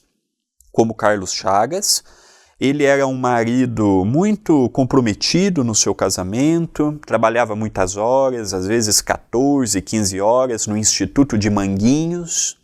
como 0.71 0.95
Carlos 0.95 1.31
Chagas. 1.31 2.03
Ele 2.59 2.83
era 2.83 3.05
um 3.05 3.15
marido 3.15 4.03
muito 4.03 4.67
comprometido 4.69 5.63
no 5.63 5.75
seu 5.75 5.93
casamento, 5.93 6.99
trabalhava 7.05 7.55
muitas 7.55 7.95
horas, 7.95 8.51
às 8.51 8.65
vezes 8.65 8.99
14, 8.99 9.79
15 9.79 10.19
horas, 10.19 10.65
no 10.65 10.75
Instituto 10.75 11.37
de 11.37 11.51
Manguinhos, 11.51 12.57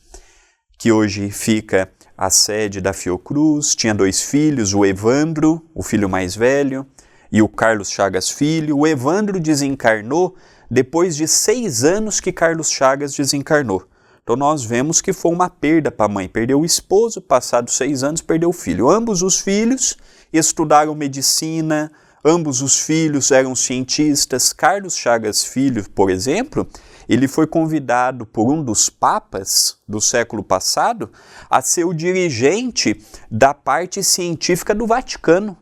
que 0.80 0.92
hoje 0.92 1.30
fica 1.30 1.92
a 2.18 2.32
sede 2.32 2.82
da 2.82 2.92
Fiocruz. 2.92 3.76
Tinha 3.76 3.94
dois 3.94 4.20
filhos, 4.24 4.74
o 4.74 4.84
Evandro, 4.84 5.64
o 5.76 5.84
filho 5.84 6.10
mais 6.10 6.36
velho, 6.36 6.88
e 7.32 7.44
o 7.44 7.48
Carlos 7.48 7.92
Chagas 7.92 8.32
Filho. 8.32 8.80
O 8.80 8.88
Evandro 8.88 9.40
desencarnou 9.40 10.36
depois 10.72 11.16
de 11.16 11.28
seis 11.28 11.84
anos 11.84 12.20
que 12.20 12.32
Carlos 12.32 12.72
Chagas 12.72 13.16
desencarnou. 13.16 13.86
Então 14.24 14.38
nós 14.38 14.64
vemos 14.64 15.02
que 15.02 15.12
foi 15.12 15.32
uma 15.32 15.50
perda 15.50 15.92
para 15.92 16.06
a 16.06 16.10
mãe. 16.10 16.30
Perdeu 16.30 16.62
o 16.62 16.66
esposo, 16.66 17.22
passados 17.22 17.76
seis 17.76 18.04
anos, 18.04 18.22
perdeu 18.22 18.50
o 18.50 18.54
filho. 18.54 18.90
Ambos 18.90 19.22
os 19.22 19.40
filhos 19.40 19.98
estudaram 20.32 20.96
medicina, 20.96 21.92
ambos 22.24 22.62
os 22.62 22.80
filhos 22.80 23.32
eram 23.32 23.54
cientistas. 23.54 24.54
Carlos 24.54 24.96
Chagas 24.96 25.44
Filho, 25.44 25.90
por 25.90 26.10
exemplo, 26.10 26.66
ele 27.10 27.28
foi 27.28 27.46
convidado 27.46 28.26
por 28.26 28.50
um 28.50 28.64
dos 28.64 28.90
papas 28.90 29.78
do 29.86 30.00
século 30.00 30.42
passado 30.42 31.12
a 31.50 31.62
ser 31.62 31.84
o 31.84 31.94
dirigente 31.94 33.02
da 33.30 33.54
parte 33.54 34.02
científica 34.02 34.74
do 34.74 34.88
Vaticano. 34.88 35.58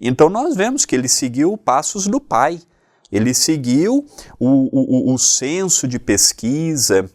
Então 0.00 0.28
nós 0.28 0.54
vemos 0.54 0.84
que 0.84 0.94
ele 0.94 1.08
seguiu 1.08 1.58
passos 1.58 2.06
do 2.06 2.20
pai. 2.20 2.60
Ele 3.10 3.34
seguiu 3.34 4.06
o, 4.38 5.10
o, 5.10 5.12
o 5.12 5.18
senso 5.18 5.86
de 5.86 5.98
pesquisa, 5.98 7.10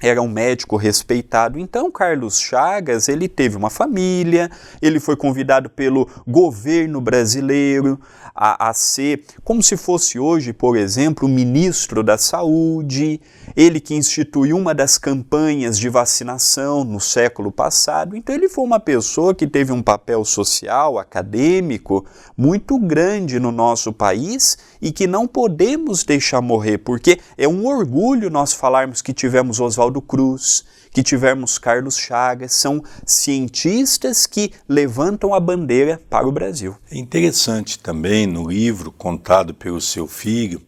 era 0.00 0.22
um 0.22 0.28
médico 0.28 0.76
respeitado. 0.76 1.58
Então, 1.58 1.90
Carlos 1.90 2.40
Chagas, 2.40 3.08
ele 3.08 3.28
teve 3.28 3.56
uma 3.56 3.70
família, 3.70 4.50
ele 4.80 4.98
foi 4.98 5.16
convidado 5.16 5.68
pelo 5.68 6.08
governo 6.26 7.00
brasileiro 7.00 8.00
a, 8.34 8.70
a 8.70 8.74
ser, 8.74 9.24
como 9.44 9.62
se 9.62 9.76
fosse 9.76 10.18
hoje, 10.18 10.52
por 10.52 10.76
exemplo, 10.76 11.28
ministro 11.28 12.02
da 12.02 12.16
Saúde, 12.16 13.20
ele 13.54 13.80
que 13.80 13.94
instituiu 13.94 14.56
uma 14.56 14.74
das 14.74 14.96
campanhas 14.96 15.78
de 15.78 15.88
vacinação 15.88 16.82
no 16.84 17.00
século 17.00 17.52
passado. 17.52 18.16
Então, 18.16 18.34
ele 18.34 18.48
foi 18.48 18.64
uma 18.64 18.80
pessoa 18.80 19.34
que 19.34 19.46
teve 19.46 19.72
um 19.72 19.82
papel 19.82 20.24
social, 20.24 20.98
acadêmico, 20.98 22.06
muito 22.36 22.78
grande 22.78 23.38
no 23.38 23.52
nosso 23.52 23.92
país 23.92 24.56
e 24.80 24.92
que 24.92 25.06
não 25.06 25.26
podemos 25.26 26.04
deixar 26.04 26.40
morrer, 26.40 26.78
porque 26.78 27.20
é 27.36 27.46
um 27.46 27.66
orgulho 27.66 28.30
nós 28.30 28.52
falarmos 28.52 29.02
que 29.02 29.12
tivemos 29.12 29.60
Oswaldo 29.60 30.00
Cruz, 30.00 30.64
que 30.90 31.02
tivemos 31.02 31.58
Carlos 31.58 31.96
Chagas, 31.96 32.52
são 32.52 32.82
cientistas 33.04 34.26
que 34.26 34.52
levantam 34.68 35.34
a 35.34 35.40
bandeira 35.40 36.00
para 36.08 36.26
o 36.26 36.32
Brasil. 36.32 36.76
É 36.90 36.98
interessante 36.98 37.78
também 37.78 38.26
no 38.26 38.48
livro 38.48 38.90
contado 38.90 39.54
pelo 39.54 39.80
seu 39.80 40.06
filho, 40.06 40.60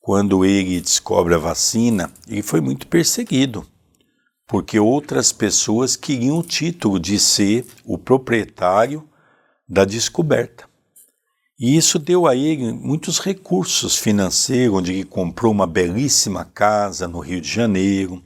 quando 0.00 0.44
ele 0.44 0.80
descobre 0.80 1.34
a 1.34 1.38
vacina, 1.38 2.12
ele 2.28 2.42
foi 2.42 2.60
muito 2.60 2.86
perseguido, 2.86 3.66
porque 4.46 4.78
outras 4.78 5.32
pessoas 5.32 5.96
queriam 5.96 6.38
o 6.38 6.44
título 6.44 7.00
de 7.00 7.18
ser 7.18 7.66
o 7.84 7.98
proprietário 7.98 9.08
da 9.68 9.84
descoberta. 9.84 10.64
E 11.58 11.74
isso 11.74 11.98
deu 11.98 12.26
a 12.26 12.36
ele 12.36 12.70
muitos 12.70 13.18
recursos 13.18 13.96
financeiros, 13.96 14.76
onde 14.76 14.92
ele 14.92 15.04
comprou 15.04 15.50
uma 15.50 15.66
belíssima 15.66 16.44
casa 16.44 17.08
no 17.08 17.18
Rio 17.18 17.40
de 17.40 17.48
Janeiro. 17.48 18.22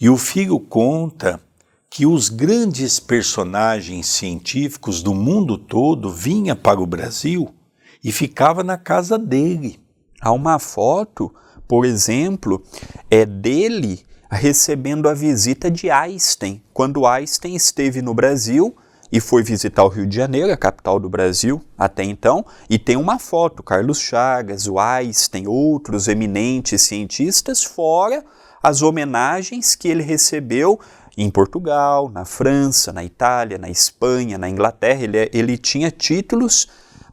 E 0.00 0.10
o 0.10 0.16
filho 0.16 0.58
conta 0.58 1.40
que 1.88 2.04
os 2.04 2.28
grandes 2.28 2.98
personagens 2.98 4.08
científicos 4.08 5.00
do 5.00 5.14
mundo 5.14 5.56
todo 5.56 6.10
vinham 6.10 6.56
para 6.56 6.80
o 6.80 6.86
Brasil 6.86 7.54
e 8.02 8.10
ficava 8.10 8.64
na 8.64 8.76
casa 8.76 9.16
dele. 9.16 9.78
Há 10.20 10.32
uma 10.32 10.58
foto, 10.58 11.32
por 11.68 11.86
exemplo, 11.86 12.64
é 13.08 13.24
dele 13.24 14.04
recebendo 14.28 15.08
a 15.08 15.14
visita 15.14 15.70
de 15.70 15.88
Einstein. 15.88 16.60
Quando 16.72 17.06
Einstein 17.06 17.54
esteve 17.54 18.02
no 18.02 18.12
Brasil, 18.12 18.74
e 19.14 19.20
foi 19.20 19.44
visitar 19.44 19.84
o 19.84 19.88
Rio 19.88 20.08
de 20.08 20.16
Janeiro, 20.16 20.52
a 20.52 20.56
capital 20.56 20.98
do 20.98 21.08
Brasil 21.08 21.62
até 21.78 22.02
então, 22.02 22.44
e 22.68 22.80
tem 22.80 22.96
uma 22.96 23.16
foto, 23.16 23.62
Carlos 23.62 24.00
Chagas, 24.00 24.66
o 24.66 24.76
Einstein, 24.76 25.46
outros 25.46 26.08
eminentes 26.08 26.82
cientistas, 26.82 27.62
fora 27.62 28.24
as 28.60 28.82
homenagens 28.82 29.76
que 29.76 29.86
ele 29.86 30.02
recebeu 30.02 30.80
em 31.16 31.30
Portugal, 31.30 32.10
na 32.10 32.24
França, 32.24 32.92
na 32.92 33.04
Itália, 33.04 33.56
na 33.56 33.70
Espanha, 33.70 34.36
na 34.36 34.48
Inglaterra. 34.48 35.04
Ele, 35.04 35.30
ele 35.32 35.56
tinha 35.56 35.92
títulos 35.92 36.66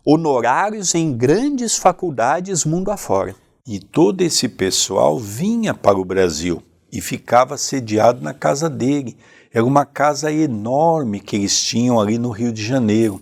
honorários 0.03 0.95
em 0.95 1.15
grandes 1.15 1.77
faculdades 1.77 2.65
mundo 2.65 2.89
afora. 2.89 3.35
E 3.67 3.79
todo 3.79 4.21
esse 4.21 4.49
pessoal 4.49 5.19
vinha 5.19 5.71
para 5.71 5.99
o 5.99 6.05
Brasil 6.05 6.63
e 6.91 6.99
ficava 6.99 7.57
sediado 7.57 8.23
na 8.23 8.33
casa 8.33 8.67
dele. 8.67 9.15
Era 9.53 9.65
uma 9.65 9.85
casa 9.85 10.31
enorme 10.31 11.19
que 11.19 11.35
eles 11.35 11.61
tinham 11.61 11.99
ali 11.99 12.17
no 12.17 12.29
Rio 12.29 12.53
de 12.53 12.63
Janeiro. 12.63 13.21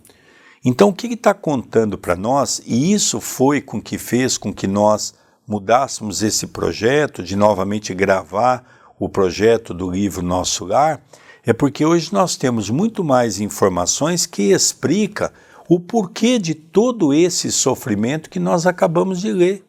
Então, 0.64 0.90
o 0.90 0.94
que 0.94 1.08
ele 1.08 1.16
está 1.16 1.34
contando 1.34 1.98
para 1.98 2.16
nós, 2.16 2.62
e 2.66 2.94
isso 2.94 3.20
foi 3.20 3.62
com 3.62 3.82
que 3.82 3.98
fez 3.98 4.38
com 4.38 4.54
que 4.54 4.68
nós 4.68 5.14
mudássemos 5.48 6.22
esse 6.22 6.46
projeto 6.46 7.24
de 7.24 7.36
novamente 7.36 7.94
gravar 7.96 8.64
o 9.00 9.10
projeto 9.10 9.74
do 9.74 9.90
livro 9.90 10.22
Nosso 10.22 10.66
Lar, 10.66 11.02
é 11.44 11.54
porque 11.54 11.84
hoje 11.84 12.14
nós 12.14 12.36
temos 12.36 12.70
muito 12.70 13.04
mais 13.04 13.40
informações 13.40 14.28
que 14.28 14.52
explica 14.52 15.34
o 15.68 15.80
porquê 15.80 16.38
de 16.38 16.54
todo 16.54 17.14
esse 17.14 17.52
sofrimento 17.52 18.30
que 18.30 18.40
nós 18.40 18.68
acabamos 18.68 19.22
de 19.22 19.32
ler. 19.32 19.66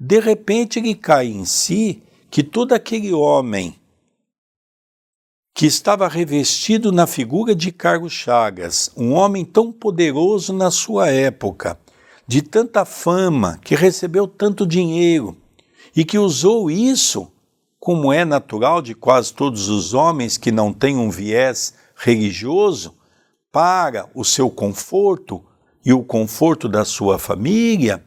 De 0.00 0.18
repente 0.18 0.80
ele 0.80 0.94
cai 0.94 1.28
em 1.28 1.44
si 1.44 2.02
que 2.30 2.42
todo 2.42 2.72
aquele 2.72 3.12
homem 3.12 3.76
que 5.54 5.66
estava 5.66 6.08
revestido 6.08 6.90
na 6.90 7.06
figura 7.06 7.54
de 7.54 7.70
Carlos 7.70 8.12
Chagas, 8.12 8.90
um 8.96 9.12
homem 9.12 9.44
tão 9.44 9.70
poderoso 9.70 10.52
na 10.52 10.68
sua 10.68 11.08
época, 11.10 11.78
de 12.26 12.42
tanta 12.42 12.84
fama, 12.84 13.60
que 13.62 13.76
recebeu 13.76 14.26
tanto 14.26 14.66
dinheiro 14.66 15.36
e 15.94 16.04
que 16.04 16.18
usou 16.18 16.68
isso, 16.68 17.30
como 17.78 18.12
é 18.12 18.24
natural 18.24 18.82
de 18.82 18.96
quase 18.96 19.32
todos 19.32 19.68
os 19.68 19.94
homens 19.94 20.36
que 20.36 20.50
não 20.50 20.72
têm 20.72 20.96
um 20.96 21.08
viés 21.08 21.74
religioso, 21.94 22.96
para 23.52 24.10
o 24.12 24.24
seu 24.24 24.50
conforto 24.50 25.40
e 25.84 25.92
o 25.92 26.02
conforto 26.02 26.68
da 26.68 26.84
sua 26.84 27.16
família, 27.16 28.04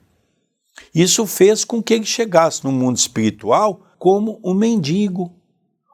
isso 0.94 1.26
fez 1.26 1.64
com 1.64 1.82
que 1.82 1.94
ele 1.94 2.06
chegasse 2.06 2.66
no 2.66 2.74
mundo 2.74 2.98
espiritual 2.98 3.84
como 3.98 4.38
um 4.44 4.54
mendigo, 4.54 5.34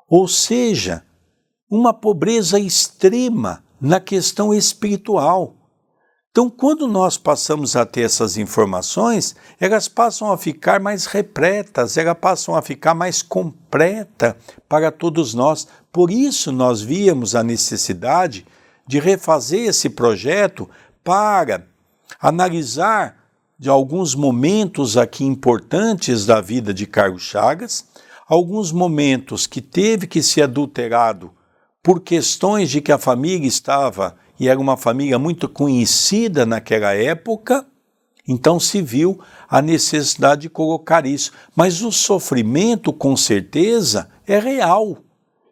ou 0.09 0.27
seja, 0.27 1.03
uma 1.69 1.93
pobreza 1.93 2.59
extrema 2.59 3.63
na 3.79 3.99
questão 3.99 4.53
espiritual. 4.53 5.55
Então, 6.31 6.49
quando 6.49 6.87
nós 6.87 7.15
passamos 7.15 7.75
a 7.75 7.85
ter 7.85 8.01
essas 8.01 8.37
informações, 8.37 9.35
elas 9.59 9.87
passam 9.87 10.31
a 10.31 10.37
ficar 10.37 10.79
mais 10.79 11.05
repletas, 11.05 11.95
elas 11.95 12.17
passam 12.19 12.55
a 12.55 12.61
ficar 12.61 12.95
mais 12.95 13.21
completa 13.21 14.35
para 14.67 14.91
todos 14.91 15.35
nós. 15.35 15.67
Por 15.91 16.09
isso, 16.09 16.51
nós 16.51 16.81
víamos 16.81 17.35
a 17.35 17.43
necessidade 17.43 18.47
de 18.87 18.99
refazer 18.99 19.69
esse 19.69 19.91
projeto 19.91 20.67
para 21.03 21.67
analisar 22.19 23.15
de 23.59 23.69
alguns 23.69 24.15
momentos 24.15 24.97
aqui 24.97 25.23
importantes 25.23 26.25
da 26.25 26.41
vida 26.41 26.73
de 26.73 26.87
Carlos 26.87 27.21
Chagas, 27.21 27.85
alguns 28.27 28.71
momentos 28.71 29.45
que 29.45 29.61
teve 29.61 30.07
que 30.07 30.23
ser 30.23 30.41
adulterado 30.41 31.31
por 31.83 31.99
questões 31.99 32.71
de 32.71 32.81
que 32.81 32.91
a 32.91 32.97
família 32.97 33.45
estava, 33.45 34.15
e 34.39 34.47
era 34.47 34.59
uma 34.59 34.77
família 34.77 35.19
muito 35.19 35.49
conhecida 35.49 36.45
naquela 36.45 36.93
época, 36.93 37.67
então 38.25 38.57
se 38.57 38.81
viu 38.81 39.19
a 39.49 39.61
necessidade 39.61 40.43
de 40.43 40.49
colocar 40.49 41.05
isso. 41.05 41.33
Mas 41.53 41.81
o 41.81 41.91
sofrimento, 41.91 42.93
com 42.93 43.17
certeza, 43.17 44.09
é 44.25 44.39
real. 44.39 44.97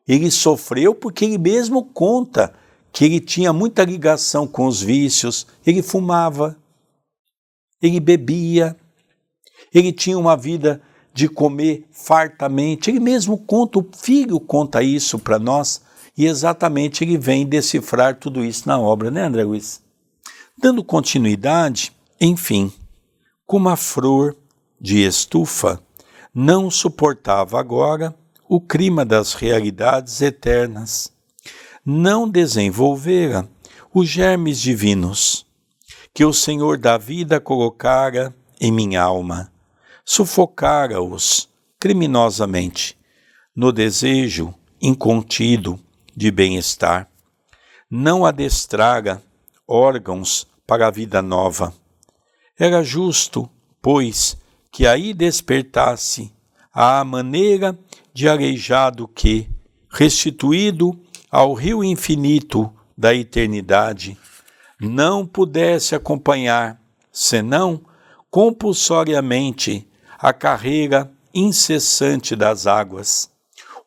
Ele 0.07 0.31
sofreu 0.31 0.95
porque 0.95 1.25
ele 1.25 1.37
mesmo 1.37 1.83
conta 1.83 2.53
que 2.93 3.03
ele 3.05 3.19
tinha 3.19 3.51
muita 3.51 3.83
ligação 3.83 4.47
com 4.47 4.65
os 4.65 4.81
vícios, 4.81 5.45
ele 5.65 5.81
fumava, 5.81 6.57
ele 7.81 7.99
bebia, 7.99 8.75
ele 9.73 9.91
tinha 9.91 10.17
uma 10.17 10.35
vida 10.35 10.81
de 11.13 11.27
comer 11.27 11.85
fartamente. 11.91 12.89
Ele 12.89 12.99
mesmo 12.99 13.37
conta, 13.37 13.79
o 13.79 13.89
filho 13.93 14.39
conta 14.39 14.81
isso 14.81 15.19
para 15.19 15.37
nós. 15.37 15.81
E 16.17 16.25
exatamente 16.25 17.03
ele 17.03 17.17
vem 17.17 17.45
decifrar 17.45 18.17
tudo 18.17 18.43
isso 18.43 18.67
na 18.67 18.79
obra, 18.79 19.09
né, 19.09 19.23
André 19.23 19.43
Luiz? 19.43 19.81
Dando 20.57 20.83
continuidade, 20.83 21.91
enfim, 22.19 22.71
como 23.45 23.69
a 23.69 23.75
flor 23.75 24.35
de 24.79 25.03
estufa 25.03 25.81
não 26.33 26.69
suportava 26.69 27.59
agora 27.59 28.15
o 28.47 28.59
clima 28.59 29.05
das 29.05 29.33
realidades 29.33 30.21
eternas, 30.21 31.11
não 31.85 32.29
desenvolvera 32.29 33.47
os 33.93 34.07
germes 34.07 34.59
divinos 34.59 35.45
que 36.13 36.25
o 36.25 36.33
Senhor 36.33 36.77
da 36.77 36.97
vida 36.97 37.39
colocara 37.39 38.35
em 38.59 38.71
minha 38.71 39.01
alma, 39.01 39.51
sufocara-os 40.03 41.49
criminosamente 41.79 42.97
no 43.55 43.71
desejo 43.71 44.53
incontido 44.81 45.79
de 46.15 46.31
bem-estar, 46.31 47.09
não 47.89 48.25
adestraga 48.25 49.21
órgãos 49.67 50.47
para 50.65 50.87
a 50.87 50.91
vida 50.91 51.21
nova. 51.21 51.73
Era 52.57 52.83
justo, 52.83 53.49
pois, 53.81 54.37
que 54.71 54.87
aí 54.87 55.13
despertasse 55.13 56.31
à 56.73 57.03
maneira 57.03 57.77
de 58.13 58.29
areijado 58.29 59.07
que, 59.07 59.49
restituído 59.89 60.97
ao 61.29 61.53
rio 61.53 61.83
infinito 61.83 62.71
da 62.97 63.13
eternidade, 63.13 64.17
não 64.79 65.25
pudesse 65.25 65.95
acompanhar, 65.95 66.81
senão 67.11 67.81
compulsoriamente, 68.29 69.87
a 70.17 70.31
carreira 70.31 71.11
incessante 71.33 72.35
das 72.35 72.67
águas, 72.67 73.29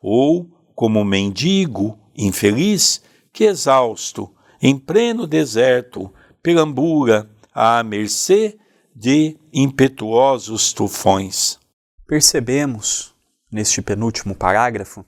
ou 0.01 0.49
como 0.75 1.03
mendigo 1.05 1.97
infeliz 2.15 3.01
que 3.31 3.43
exausto, 3.43 4.33
em 4.61 4.77
pleno 4.77 5.27
deserto, 5.27 6.11
perambula 6.41 7.29
à 7.53 7.83
mercê 7.83 8.57
de 8.95 9.37
impetuosos 9.51 10.71
tufões. 10.71 11.59
Percebemos, 12.07 13.13
neste 13.51 13.81
penúltimo 13.81 14.33
parágrafo, 14.33 15.05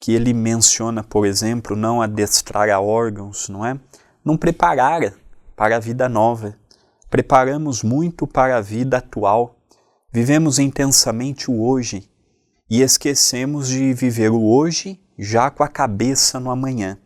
que 0.00 0.12
ele 0.12 0.32
menciona, 0.32 1.02
por 1.02 1.26
exemplo, 1.26 1.74
não 1.74 2.02
adestrar 2.02 2.68
a 2.70 2.80
órgãos, 2.80 3.48
não 3.48 3.64
é? 3.64 3.78
Não 4.24 4.36
preparar 4.36 5.14
para 5.56 5.76
a 5.76 5.80
vida 5.80 6.08
nova. 6.08 6.56
Preparamos 7.08 7.82
muito 7.82 8.26
para 8.26 8.56
a 8.56 8.60
vida 8.60 8.98
atual. 8.98 9.56
Vivemos 10.12 10.58
intensamente 10.58 11.50
o 11.50 11.62
hoje 11.62 12.08
e 12.68 12.82
esquecemos 12.82 13.68
de 13.68 13.92
viver 13.94 14.30
o 14.30 14.44
hoje 14.44 15.00
já 15.18 15.50
com 15.50 15.62
a 15.62 15.68
cabeça 15.68 16.38
no 16.38 16.50
amanhã. 16.50 16.98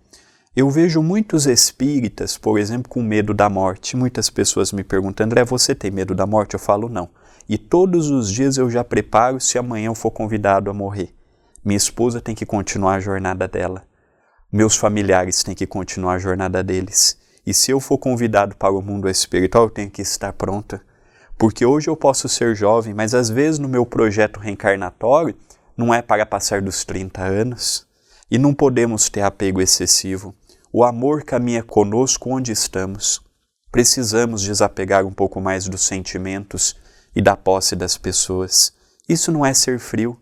Eu 0.55 0.69
vejo 0.69 1.03
muitos 1.03 1.47
espíritas, 1.47 2.37
por 2.37 2.59
exemplo, 2.59 2.89
com 2.89 3.03
medo 3.03 3.33
da 3.33 3.49
morte. 3.49 3.97
Muitas 3.97 4.29
pessoas 4.29 4.73
me 4.73 4.83
perguntam, 4.83 5.25
André, 5.25 5.45
você 5.45 5.75
tem 5.75 5.91
medo 5.91 6.15
da 6.15 6.27
morte? 6.27 6.55
Eu 6.55 6.61
falo, 6.61 6.89
não. 6.89 7.09
E 7.49 7.57
todos 7.57 8.11
os 8.11 8.31
dias 8.31 8.57
eu 8.57 8.69
já 8.69 8.83
preparo 8.83 9.41
se 9.41 9.59
amanhã 9.59 9.87
eu 9.87 9.95
for 9.95 10.11
convidado 10.11 10.69
a 10.71 10.75
morrer. 10.75 11.15
Minha 11.65 11.77
esposa 11.77 12.21
tem 12.21 12.35
que 12.35 12.47
continuar 12.47 12.95
a 12.95 13.01
jornada 13.01 13.47
dela. 13.47 13.85
Meus 14.53 14.77
familiares 14.77 15.43
têm 15.45 15.55
que 15.55 15.67
continuar 15.67 16.15
a 16.15 16.19
jornada 16.19 16.63
deles. 16.63 17.19
E 17.47 17.55
se 17.55 17.71
eu 17.71 17.79
for 17.79 17.99
convidado 17.99 18.57
para 18.57 18.73
o 18.73 18.83
mundo 18.83 19.09
espiritual, 19.09 19.65
eu 19.65 19.71
tenho 19.71 19.91
que 19.91 20.03
estar 20.03 20.33
pronta. 20.33 20.81
Porque 21.39 21.65
hoje 21.65 21.89
eu 21.89 21.97
posso 21.97 22.29
ser 22.29 22.55
jovem, 22.55 22.93
mas 22.93 23.15
às 23.15 23.31
vezes 23.31 23.59
no 23.59 23.69
meu 23.69 23.87
projeto 23.87 24.41
reencarnatório 24.41 25.35
não 25.77 25.95
é 25.95 26.03
para 26.03 26.27
passar 26.27 26.61
dos 26.61 26.85
30 26.85 27.23
anos. 27.23 27.89
E 28.31 28.39
não 28.39 28.55
podemos 28.55 29.09
ter 29.09 29.23
apego 29.23 29.61
excessivo. 29.61 30.35
O 30.73 30.85
amor 30.85 31.25
caminha 31.25 31.63
conosco 31.63 32.31
onde 32.31 32.53
estamos. 32.53 33.21
Precisamos 33.73 34.43
desapegar 34.43 35.05
um 35.05 35.13
pouco 35.13 35.41
mais 35.41 35.69
dos 35.69 35.83
sentimentos 35.83 36.77
e 37.15 37.21
da 37.21 37.37
posse 37.37 37.75
das 37.75 37.97
pessoas. 37.99 38.73
Isso 39.09 39.33
não 39.33 39.45
é 39.45 39.53
ser 39.53 39.81
frio, 39.81 40.17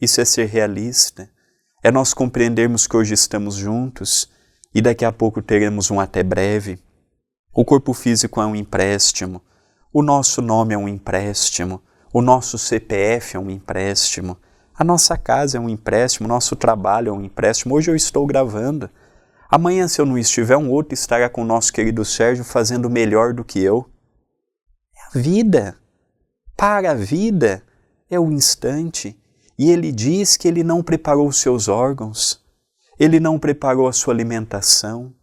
isso 0.00 0.20
é 0.20 0.24
ser 0.24 0.46
realista. 0.46 1.30
É 1.82 1.90
nós 1.90 2.12
compreendermos 2.12 2.86
que 2.86 2.96
hoje 2.96 3.14
estamos 3.14 3.54
juntos 3.54 4.28
e 4.74 4.82
daqui 4.82 5.04
a 5.04 5.12
pouco 5.12 5.40
teremos 5.40 5.90
um 5.90 6.00
até 6.00 6.22
breve. 6.22 6.78
O 7.52 7.64
corpo 7.64 7.92
físico 7.92 8.40
é 8.40 8.46
um 8.46 8.56
empréstimo, 8.56 9.40
o 9.92 10.02
nosso 10.02 10.42
nome 10.42 10.74
é 10.74 10.78
um 10.78 10.88
empréstimo, 10.88 11.80
o 12.12 12.20
nosso 12.20 12.58
CPF 12.58 13.36
é 13.36 13.38
um 13.38 13.48
empréstimo, 13.48 14.36
a 14.76 14.82
nossa 14.82 15.16
casa 15.16 15.56
é 15.56 15.60
um 15.60 15.68
empréstimo, 15.68 16.28
nosso 16.28 16.56
trabalho 16.56 17.10
é 17.10 17.12
um 17.12 17.22
empréstimo. 17.22 17.74
Hoje 17.74 17.90
eu 17.90 17.96
estou 17.96 18.26
gravando. 18.26 18.90
Amanhã, 19.48 19.86
se 19.86 20.00
eu 20.00 20.06
não 20.06 20.18
estiver, 20.18 20.56
um 20.56 20.70
outro 20.70 20.94
estará 20.94 21.28
com 21.28 21.42
o 21.42 21.46
nosso 21.46 21.72
querido 21.72 22.04
Sérgio 22.04 22.44
fazendo 22.44 22.90
melhor 22.90 23.32
do 23.32 23.44
que 23.44 23.60
eu. 23.60 23.88
É 24.96 25.18
a 25.18 25.22
vida. 25.22 25.76
Para 26.56 26.90
a 26.90 26.94
vida 26.94 27.62
é 28.10 28.18
o 28.18 28.32
instante. 28.32 29.16
E 29.56 29.70
ele 29.70 29.92
diz 29.92 30.36
que 30.36 30.48
ele 30.48 30.64
não 30.64 30.82
preparou 30.82 31.28
os 31.28 31.36
seus 31.36 31.68
órgãos, 31.68 32.42
ele 32.98 33.20
não 33.20 33.38
preparou 33.38 33.86
a 33.86 33.92
sua 33.92 34.12
alimentação, 34.12 35.14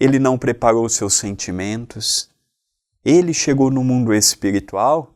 ele 0.00 0.18
não 0.18 0.38
preparou 0.38 0.86
os 0.86 0.94
seus 0.94 1.14
sentimentos. 1.14 2.30
Ele 3.04 3.34
chegou 3.34 3.70
no 3.70 3.84
mundo 3.84 4.14
espiritual 4.14 5.14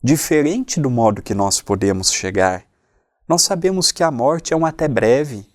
diferente 0.00 0.78
do 0.78 0.88
modo 0.88 1.22
que 1.22 1.34
nós 1.34 1.60
podemos 1.60 2.12
chegar. 2.12 2.64
Nós 3.26 3.42
sabemos 3.42 3.90
que 3.90 4.02
a 4.02 4.10
morte 4.10 4.52
é 4.52 4.56
um 4.56 4.66
até 4.66 4.86
breve. 4.86 5.46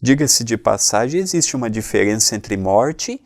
Diga-se 0.00 0.44
de 0.44 0.56
passagem, 0.56 1.20
existe 1.20 1.56
uma 1.56 1.68
diferença 1.68 2.36
entre 2.36 2.56
morte 2.56 3.20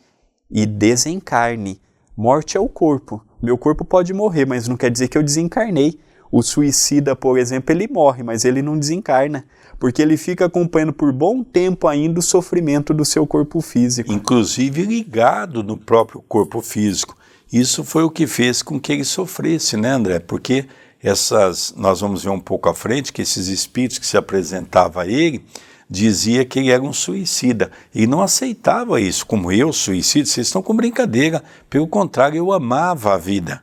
e 0.49 0.65
desencarne. 0.65 1.79
Morte 2.17 2.57
é 2.57 2.59
o 2.59 2.67
corpo. 2.67 3.23
Meu 3.41 3.55
corpo 3.55 3.85
pode 3.85 4.11
morrer, 4.11 4.45
mas 4.45 4.67
não 4.67 4.75
quer 4.75 4.89
dizer 4.89 5.09
que 5.09 5.17
eu 5.17 5.21
desencarnei. 5.23 5.99
O 6.31 6.41
suicida, 6.41 7.15
por 7.15 7.37
exemplo, 7.37 7.71
ele 7.71 7.87
morre, 7.87 8.23
mas 8.23 8.43
ele 8.43 8.63
não 8.63 8.79
desencarna, 8.79 9.45
porque 9.79 10.01
ele 10.01 10.17
fica 10.17 10.45
acompanhando 10.45 10.93
por 10.93 11.13
bom 11.13 11.43
tempo 11.43 11.87
ainda 11.87 12.19
o 12.19 12.23
sofrimento 12.23 12.91
do 12.91 13.05
seu 13.05 13.27
corpo 13.27 13.61
físico. 13.61 14.11
Inclusive 14.11 14.81
ligado 14.81 15.61
no 15.61 15.77
próprio 15.77 16.23
corpo 16.23 16.59
físico. 16.61 17.15
Isso 17.51 17.83
foi 17.83 18.03
o 18.03 18.09
que 18.09 18.25
fez 18.25 18.63
com 18.63 18.79
que 18.79 18.91
ele 18.91 19.03
sofresse, 19.03 19.77
né, 19.77 19.89
André? 19.89 20.17
Porque 20.17 20.65
essas, 21.03 21.73
nós 21.75 21.99
vamos 21.99 22.23
ver 22.23 22.29
um 22.29 22.39
pouco 22.39 22.69
à 22.69 22.73
frente 22.73 23.11
que 23.11 23.21
esses 23.21 23.47
espíritos 23.47 23.99
que 23.99 24.07
se 24.07 24.15
apresentavam 24.15 25.03
a 25.03 25.07
ele 25.07 25.45
dizia 25.89 26.45
que 26.45 26.59
ele 26.59 26.71
era 26.71 26.81
um 26.81 26.93
suicida 26.93 27.69
e 27.93 28.07
não 28.07 28.21
aceitava 28.21 29.01
isso 29.01 29.25
como 29.25 29.51
eu 29.51 29.73
suicídio. 29.73 30.31
Vocês 30.31 30.47
estão 30.47 30.63
com 30.63 30.73
brincadeira. 30.73 31.43
Pelo 31.69 31.87
contrário, 31.87 32.37
eu 32.37 32.53
amava 32.53 33.13
a 33.13 33.17
vida. 33.17 33.61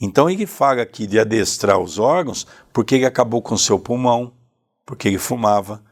Então 0.00 0.28
ele 0.28 0.46
fala 0.46 0.82
aqui 0.82 1.06
de 1.06 1.18
adestrar 1.20 1.78
os 1.78 1.98
órgãos 1.98 2.46
porque 2.72 2.94
ele 2.94 3.06
acabou 3.06 3.42
com 3.42 3.56
seu 3.56 3.78
pulmão, 3.78 4.32
porque 4.86 5.06
ele 5.06 5.18
fumava. 5.18 5.84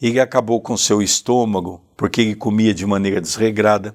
Ele 0.00 0.18
acabou 0.18 0.60
com 0.60 0.76
seu 0.76 1.00
estômago 1.02 1.84
porque 1.96 2.22
ele 2.22 2.34
comia 2.34 2.72
de 2.74 2.86
maneira 2.86 3.20
desregrada. 3.20 3.94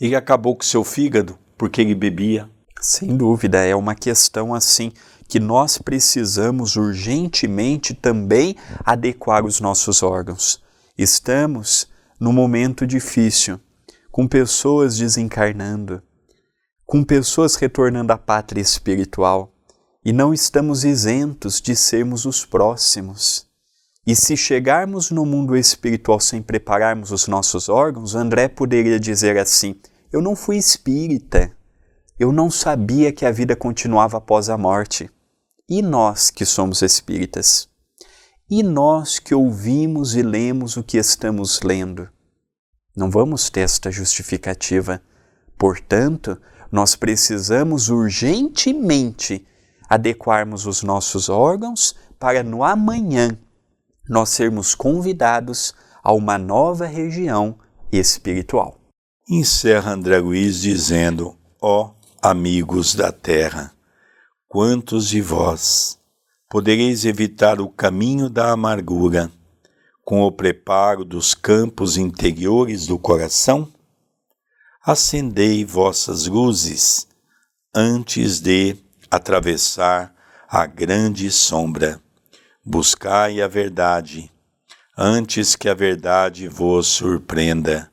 Ele 0.00 0.14
acabou 0.14 0.54
com 0.54 0.62
seu 0.62 0.84
fígado 0.84 1.38
porque 1.56 1.80
ele 1.80 1.94
bebia. 1.94 2.48
Sem 2.80 3.16
dúvida, 3.16 3.64
é 3.64 3.74
uma 3.74 3.96
questão 3.96 4.54
assim 4.54 4.92
que 5.28 5.38
nós 5.38 5.76
precisamos 5.76 6.74
urgentemente 6.74 7.92
também 7.92 8.56
adequar 8.82 9.44
os 9.44 9.60
nossos 9.60 10.02
órgãos. 10.02 10.62
Estamos 10.96 11.86
num 12.18 12.32
momento 12.32 12.86
difícil, 12.86 13.60
com 14.10 14.26
pessoas 14.26 14.96
desencarnando, 14.96 16.02
com 16.86 17.04
pessoas 17.04 17.54
retornando 17.56 18.12
à 18.12 18.18
pátria 18.18 18.62
espiritual, 18.62 19.52
e 20.04 20.12
não 20.12 20.32
estamos 20.32 20.84
isentos 20.84 21.60
de 21.60 21.76
sermos 21.76 22.24
os 22.24 22.46
próximos. 22.46 23.46
E 24.06 24.16
se 24.16 24.38
chegarmos 24.38 25.10
no 25.10 25.26
mundo 25.26 25.54
espiritual 25.54 26.18
sem 26.18 26.40
prepararmos 26.40 27.12
os 27.12 27.28
nossos 27.28 27.68
órgãos, 27.68 28.14
André 28.14 28.48
poderia 28.48 28.98
dizer 28.98 29.36
assim: 29.36 29.78
Eu 30.10 30.22
não 30.22 30.34
fui 30.34 30.56
espírita, 30.56 31.52
eu 32.18 32.32
não 32.32 32.50
sabia 32.50 33.12
que 33.12 33.26
a 33.26 33.30
vida 33.30 33.54
continuava 33.54 34.16
após 34.16 34.48
a 34.48 34.56
morte. 34.56 35.10
E 35.68 35.82
nós 35.82 36.30
que 36.30 36.46
somos 36.46 36.80
espíritas? 36.80 37.68
E 38.48 38.62
nós 38.62 39.18
que 39.18 39.34
ouvimos 39.34 40.14
e 40.14 40.22
lemos 40.22 40.78
o 40.78 40.82
que 40.82 40.96
estamos 40.96 41.60
lendo? 41.60 42.08
Não 42.96 43.10
vamos 43.10 43.50
ter 43.50 43.60
esta 43.60 43.90
justificativa. 43.90 45.02
Portanto, 45.58 46.40
nós 46.72 46.96
precisamos 46.96 47.90
urgentemente 47.90 49.46
adequarmos 49.90 50.64
os 50.64 50.82
nossos 50.82 51.28
órgãos 51.28 51.94
para 52.18 52.42
no 52.42 52.64
amanhã 52.64 53.38
nós 54.08 54.30
sermos 54.30 54.74
convidados 54.74 55.74
a 56.02 56.14
uma 56.14 56.38
nova 56.38 56.86
região 56.86 57.58
espiritual. 57.92 58.80
Encerra 59.28 59.92
André 59.92 60.18
Luiz 60.18 60.62
dizendo: 60.62 61.36
Ó 61.60 61.84
oh, 61.84 61.94
amigos 62.22 62.94
da 62.94 63.12
terra, 63.12 63.74
Quantos 64.50 65.10
de 65.10 65.20
vós 65.20 65.98
podereis 66.48 67.04
evitar 67.04 67.60
o 67.60 67.68
caminho 67.68 68.30
da 68.30 68.50
amargura 68.50 69.30
com 70.02 70.22
o 70.22 70.32
preparo 70.32 71.04
dos 71.04 71.34
campos 71.34 71.98
interiores 71.98 72.86
do 72.86 72.98
coração? 72.98 73.70
Acendei 74.82 75.66
vossas 75.66 76.26
luzes 76.26 77.06
antes 77.74 78.40
de 78.40 78.74
atravessar 79.10 80.14
a 80.48 80.64
grande 80.64 81.30
sombra. 81.30 82.00
Buscai 82.64 83.42
a 83.42 83.48
verdade 83.48 84.32
antes 84.96 85.54
que 85.54 85.68
a 85.68 85.74
verdade 85.74 86.48
vos 86.48 86.86
surpreenda. 86.86 87.92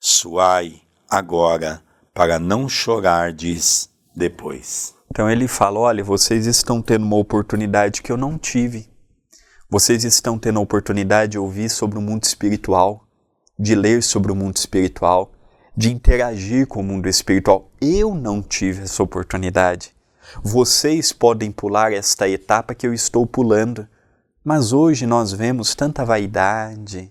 Suai 0.00 0.82
agora 1.08 1.80
para 2.12 2.40
não 2.40 2.68
chorardes 2.68 3.88
depois. 4.16 4.95
Então 5.16 5.30
ele 5.30 5.48
fala: 5.48 5.80
olha, 5.80 6.04
vocês 6.04 6.44
estão 6.44 6.82
tendo 6.82 7.06
uma 7.06 7.16
oportunidade 7.16 8.02
que 8.02 8.12
eu 8.12 8.18
não 8.18 8.36
tive. 8.36 8.86
Vocês 9.66 10.04
estão 10.04 10.38
tendo 10.38 10.58
a 10.58 10.62
oportunidade 10.62 11.32
de 11.32 11.38
ouvir 11.38 11.70
sobre 11.70 11.98
o 11.98 12.02
mundo 12.02 12.24
espiritual, 12.24 13.02
de 13.58 13.74
ler 13.74 14.02
sobre 14.02 14.30
o 14.30 14.34
mundo 14.36 14.58
espiritual, 14.58 15.32
de 15.74 15.90
interagir 15.90 16.66
com 16.66 16.80
o 16.80 16.84
mundo 16.84 17.08
espiritual. 17.08 17.70
Eu 17.80 18.14
não 18.14 18.42
tive 18.42 18.82
essa 18.82 19.02
oportunidade. 19.02 19.94
Vocês 20.42 21.14
podem 21.14 21.50
pular 21.50 21.94
esta 21.94 22.28
etapa 22.28 22.74
que 22.74 22.86
eu 22.86 22.92
estou 22.92 23.26
pulando, 23.26 23.88
mas 24.44 24.74
hoje 24.74 25.06
nós 25.06 25.32
vemos 25.32 25.74
tanta 25.74 26.04
vaidade, 26.04 27.10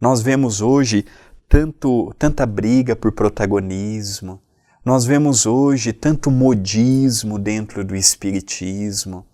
nós 0.00 0.20
vemos 0.20 0.60
hoje 0.60 1.06
tanto, 1.48 2.12
tanta 2.18 2.44
briga 2.44 2.96
por 2.96 3.12
protagonismo, 3.12 4.42
nós 4.84 5.04
vemos 5.04 5.46
hoje 5.46 5.92
tanto 5.92 6.28
modismo 6.28 7.38
dentro 7.38 7.84
do 7.84 7.94
Espiritismo, 7.94 9.24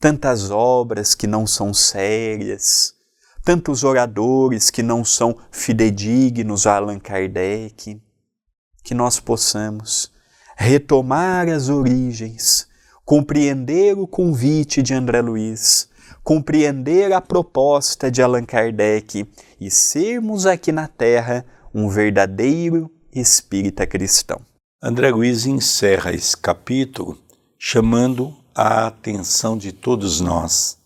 tantas 0.00 0.50
obras 0.50 1.14
que 1.14 1.28
não 1.28 1.46
são 1.46 1.72
sérias, 1.72 2.92
tantos 3.44 3.84
oradores 3.84 4.68
que 4.68 4.82
não 4.82 5.04
são 5.04 5.36
fidedignos 5.52 6.66
a 6.66 6.74
Allan 6.74 6.98
Kardec, 6.98 8.02
que 8.82 8.92
nós 8.92 9.20
possamos 9.20 10.10
retomar 10.56 11.48
as 11.48 11.68
origens, 11.68 12.66
compreender 13.04 13.96
o 13.96 14.08
convite 14.08 14.82
de 14.82 14.92
André 14.92 15.20
Luiz, 15.20 15.88
compreender 16.24 17.12
a 17.12 17.20
proposta 17.20 18.10
de 18.10 18.20
Allan 18.20 18.44
Kardec 18.44 19.24
e 19.60 19.70
sermos 19.70 20.46
aqui 20.46 20.72
na 20.72 20.88
Terra 20.88 21.46
um 21.72 21.88
verdadeiro 21.88 22.90
espírita 23.14 23.86
cristão. 23.86 24.49
André 24.82 25.10
Luiz 25.10 25.44
encerra 25.44 26.10
esse 26.10 26.34
capítulo 26.34 27.18
chamando 27.58 28.34
a 28.54 28.86
atenção 28.86 29.58
de 29.58 29.72
todos 29.72 30.22
nós 30.22 30.78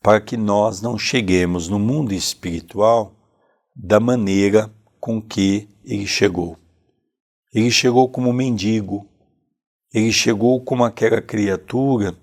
para 0.00 0.20
que 0.20 0.36
nós 0.36 0.80
não 0.80 0.96
cheguemos 0.96 1.68
no 1.68 1.76
mundo 1.76 2.14
espiritual 2.14 3.12
da 3.74 3.98
maneira 3.98 4.72
com 5.00 5.20
que 5.20 5.68
ele 5.84 6.06
chegou. 6.06 6.56
Ele 7.52 7.72
chegou 7.72 8.08
como 8.08 8.32
mendigo, 8.32 9.08
ele 9.92 10.12
chegou 10.12 10.62
como 10.62 10.84
aquela 10.84 11.20
criatura 11.20 12.16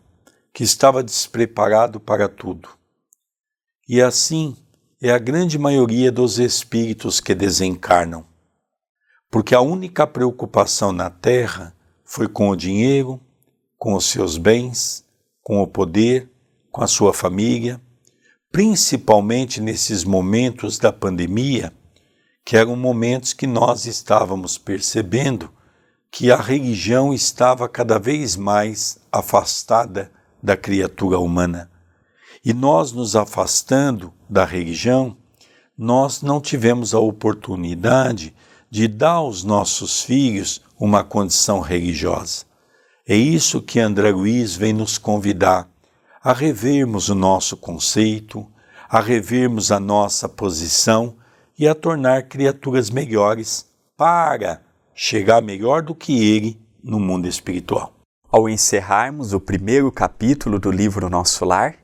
que 0.54 0.64
estava 0.64 1.04
despreparado 1.04 2.00
para 2.00 2.30
tudo. 2.30 2.70
E 3.86 4.02
assim 4.02 4.56
é 5.02 5.12
a 5.12 5.20
grande 5.20 5.60
maioria 5.60 6.10
dos 6.10 6.40
espíritos 6.40 7.20
que 7.20 7.36
desencarnam 7.36 8.31
porque 9.32 9.56
a 9.56 9.62
única 9.62 10.06
preocupação 10.06 10.92
na 10.92 11.10
terra 11.10 11.74
foi 12.04 12.28
com 12.28 12.50
o 12.50 12.56
dinheiro, 12.56 13.18
com 13.78 13.96
os 13.96 14.06
seus 14.06 14.38
bens, 14.38 15.06
com 15.42 15.62
o 15.62 15.68
poder, 15.68 16.30
com 16.70 16.84
a 16.84 16.88
sua 16.88 17.14
família, 17.14 17.82
principalmente 18.52 19.62
nesses 19.62 20.04
momentos 20.04 20.78
da 20.78 20.92
pandemia, 20.92 21.72
que 22.44 22.58
eram 22.58 22.76
momentos 22.76 23.32
que 23.32 23.48
nós 23.48 23.86
estávamos 23.86 24.58
percebendo 24.58 25.50
que 26.12 26.30
a 26.30 26.36
religião 26.36 27.14
estava 27.14 27.70
cada 27.70 27.98
vez 27.98 28.36
mais 28.36 29.00
afastada 29.10 30.12
da 30.44 30.58
criatura 30.58 31.18
humana. 31.18 31.72
E 32.44 32.52
nós 32.52 32.92
nos 32.92 33.16
afastando 33.16 34.14
da 34.30 34.44
religião, 34.44 35.16
nós 35.78 36.22
não 36.22 36.42
tivemos 36.42 36.94
a 36.94 37.00
oportunidade 37.00 38.36
de 38.72 38.88
dar 38.88 39.16
aos 39.16 39.44
nossos 39.44 40.02
filhos 40.02 40.62
uma 40.80 41.04
condição 41.04 41.60
religiosa. 41.60 42.46
É 43.06 43.14
isso 43.14 43.62
que 43.62 43.82
André 43.82 44.12
Luiz 44.12 44.56
vem 44.56 44.72
nos 44.72 44.98
convidar 44.98 45.70
a 46.24 46.32
revermos 46.32 47.10
o 47.10 47.16
nosso 47.16 47.58
conceito, 47.58 48.48
a 48.90 49.02
revermos 49.02 49.74
a 49.74 49.80
nossa 49.80 50.30
posição 50.30 51.18
e 51.60 51.68
a 51.68 51.76
tornar 51.76 52.30
criaturas 52.30 52.90
melhores 52.90 53.66
para 53.98 54.62
chegar 54.96 55.42
melhor 55.42 55.82
do 55.82 55.94
que 55.94 56.32
ele 56.32 56.58
no 56.82 57.00
mundo 57.00 57.28
espiritual. 57.28 57.94
Ao 58.32 58.48
encerrarmos 58.48 59.34
o 59.34 59.40
primeiro 59.42 59.92
capítulo 59.92 60.58
do 60.58 60.72
livro 60.72 61.10
Nosso 61.10 61.44
Lar, 61.44 61.76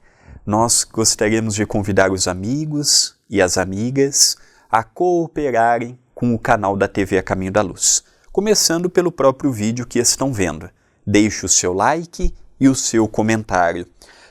nós 0.45 0.85
gostaríamos 0.85 1.55
de 1.55 1.65
convidar 1.65 2.11
os 2.11 2.27
amigos 2.27 3.15
e 3.29 3.41
as 3.41 3.57
amigas 3.57 4.37
a 4.71 4.83
cooperarem 4.83 5.99
com 6.17 6.33
o 6.33 6.39
canal 6.39 6.75
da 6.75 6.87
TV 6.87 7.19
A 7.19 7.21
Caminho 7.21 7.51
da 7.51 7.61
Luz, 7.61 8.03
começando 8.31 8.89
pelo 8.89 9.11
próprio 9.11 9.51
vídeo 9.51 9.85
que 9.85 9.99
estão 9.99 10.33
vendo. 10.33 10.67
Deixe 11.05 11.45
o 11.45 11.49
seu 11.49 11.75
like 11.75 12.33
e 12.59 12.67
o 12.67 12.73
seu 12.73 13.07
comentário. 13.07 13.85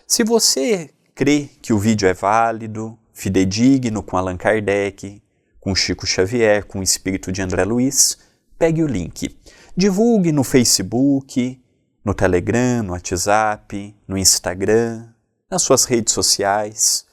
Se 0.04 0.24
você 0.24 0.90
crê 1.14 1.48
que 1.62 1.72
o 1.72 1.78
vídeo 1.78 2.08
é 2.08 2.12
válido, 2.12 2.98
fidedigno 3.12 4.02
com 4.02 4.16
Allan 4.16 4.36
Kardec, 4.36 5.22
com 5.60 5.76
Chico 5.76 6.04
Xavier, 6.04 6.66
com 6.66 6.80
o 6.80 6.82
espírito 6.82 7.30
de 7.30 7.40
André 7.40 7.64
Luiz, 7.64 8.18
pegue 8.58 8.82
o 8.82 8.88
link. 8.88 9.38
Divulgue 9.76 10.32
no 10.32 10.42
Facebook, 10.42 11.62
no 12.04 12.12
Telegram, 12.12 12.82
no 12.82 12.94
WhatsApp, 12.94 13.94
no 14.08 14.18
Instagram, 14.18 15.06
nas 15.48 15.62
suas 15.62 15.84
redes 15.84 16.12
sociais. 16.12 17.05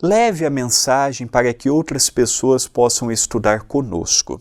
Leve 0.00 0.46
a 0.46 0.50
mensagem 0.50 1.26
para 1.26 1.52
que 1.52 1.68
outras 1.68 2.08
pessoas 2.08 2.68
possam 2.68 3.10
estudar 3.10 3.62
conosco. 3.62 4.40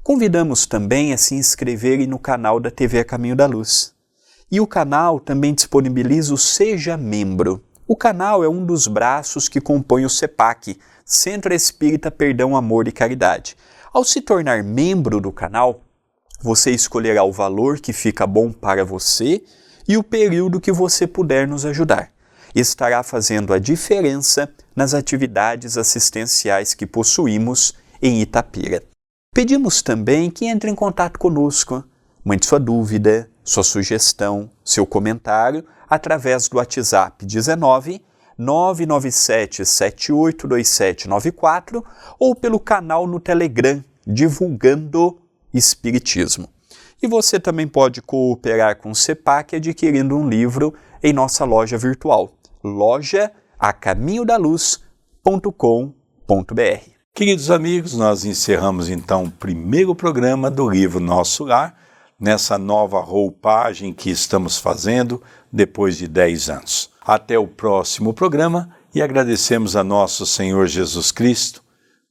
Convidamos 0.00 0.64
também 0.64 1.12
a 1.12 1.18
se 1.18 1.34
inscreverem 1.34 2.06
no 2.06 2.20
canal 2.20 2.60
da 2.60 2.70
TV 2.70 3.02
Caminho 3.02 3.34
da 3.34 3.44
Luz. 3.44 3.92
E 4.48 4.60
o 4.60 4.66
canal 4.66 5.18
também 5.18 5.54
disponibiliza 5.54 6.32
o 6.32 6.38
Seja 6.38 6.96
Membro. 6.96 7.64
O 7.84 7.96
canal 7.96 8.44
é 8.44 8.48
um 8.48 8.64
dos 8.64 8.86
braços 8.86 9.48
que 9.48 9.60
compõe 9.60 10.04
o 10.04 10.08
CEPAC, 10.08 10.78
Centro 11.04 11.52
Espírita 11.52 12.08
Perdão, 12.08 12.54
Amor 12.54 12.86
e 12.86 12.92
Caridade. 12.92 13.56
Ao 13.92 14.04
se 14.04 14.20
tornar 14.20 14.62
membro 14.62 15.20
do 15.20 15.32
canal, 15.32 15.80
você 16.40 16.70
escolherá 16.70 17.24
o 17.24 17.32
valor 17.32 17.80
que 17.80 17.92
fica 17.92 18.24
bom 18.24 18.52
para 18.52 18.84
você 18.84 19.42
e 19.88 19.96
o 19.96 20.04
período 20.04 20.60
que 20.60 20.70
você 20.70 21.08
puder 21.08 21.48
nos 21.48 21.66
ajudar 21.66 22.12
estará 22.54 23.02
fazendo 23.02 23.52
a 23.52 23.58
diferença 23.58 24.48
nas 24.74 24.94
atividades 24.94 25.76
assistenciais 25.78 26.74
que 26.74 26.86
possuímos 26.86 27.74
em 28.00 28.20
Itapira. 28.20 28.80
Pedimos 29.34 29.82
também 29.82 30.30
que 30.30 30.46
entre 30.46 30.70
em 30.70 30.74
contato 30.74 31.18
conosco, 31.18 31.82
mande 32.24 32.46
sua 32.46 32.60
dúvida, 32.60 33.28
sua 33.42 33.64
sugestão, 33.64 34.50
seu 34.64 34.86
comentário 34.86 35.64
através 35.88 36.48
do 36.48 36.58
WhatsApp 36.58 37.24
19 37.24 38.04
997 38.36 39.64
782794 39.64 41.84
ou 42.18 42.34
pelo 42.34 42.58
canal 42.58 43.06
no 43.06 43.20
Telegram 43.20 43.84
Divulgando 44.06 45.18
Espiritismo. 45.54 46.48
E 47.02 47.06
você 47.06 47.38
também 47.38 47.68
pode 47.68 48.02
cooperar 48.02 48.76
com 48.76 48.90
o 48.90 48.94
CEPAC 48.94 49.56
adquirindo 49.56 50.16
um 50.16 50.26
livro 50.28 50.74
em 51.02 51.12
nossa 51.12 51.44
loja 51.44 51.76
virtual 51.76 52.32
loja 52.62 53.32
a 53.58 53.72
caminho 53.72 54.24
da 54.24 54.36
luz.com.br. 54.36 55.92
Queridos 57.14 57.50
amigos, 57.50 57.94
nós 57.94 58.24
encerramos 58.24 58.88
então 58.88 59.24
o 59.24 59.30
primeiro 59.30 59.94
programa 59.94 60.50
do 60.50 60.68
livro 60.68 60.98
Nosso 60.98 61.44
Lar, 61.44 61.76
nessa 62.18 62.56
nova 62.56 63.00
roupagem 63.00 63.92
que 63.92 64.10
estamos 64.10 64.58
fazendo 64.58 65.22
depois 65.52 65.96
de 65.96 66.08
10 66.08 66.48
anos. 66.48 66.90
Até 67.00 67.38
o 67.38 67.46
próximo 67.46 68.14
programa 68.14 68.70
e 68.94 69.02
agradecemos 69.02 69.76
a 69.76 69.84
nosso 69.84 70.24
Senhor 70.24 70.66
Jesus 70.66 71.12
Cristo 71.12 71.62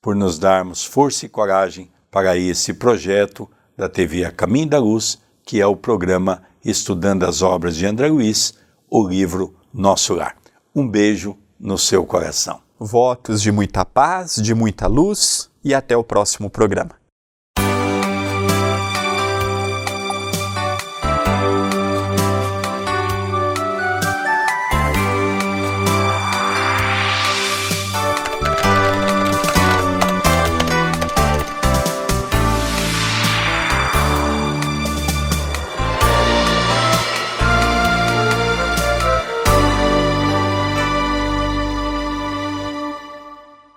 por 0.01 0.15
nos 0.15 0.37
darmos 0.37 0.83
força 0.83 1.25
e 1.25 1.29
coragem 1.29 1.91
para 2.09 2.37
esse 2.37 2.73
projeto 2.73 3.49
da 3.77 3.87
TV 3.87 4.25
A 4.25 4.31
Caminho 4.31 4.67
da 4.67 4.79
Luz, 4.79 5.19
que 5.45 5.61
é 5.61 5.65
o 5.65 5.75
programa 5.75 6.43
Estudando 6.63 7.23
as 7.23 7.41
Obras 7.41 7.75
de 7.75 7.85
André 7.85 8.07
Luiz, 8.07 8.53
o 8.89 9.07
livro 9.07 9.55
Nosso 9.73 10.13
Lar. 10.13 10.40
Um 10.73 10.87
beijo 10.87 11.37
no 11.59 11.77
seu 11.77 12.05
coração. 12.05 12.61
Votos 12.79 13.41
de 13.41 13.51
muita 13.51 13.83
paz, 13.83 14.37
de 14.37 14.55
muita 14.55 14.87
luz 14.87 15.49
e 15.61 15.73
até 15.73 15.97
o 15.97 16.03
próximo 16.03 16.49
programa. 16.49 17.00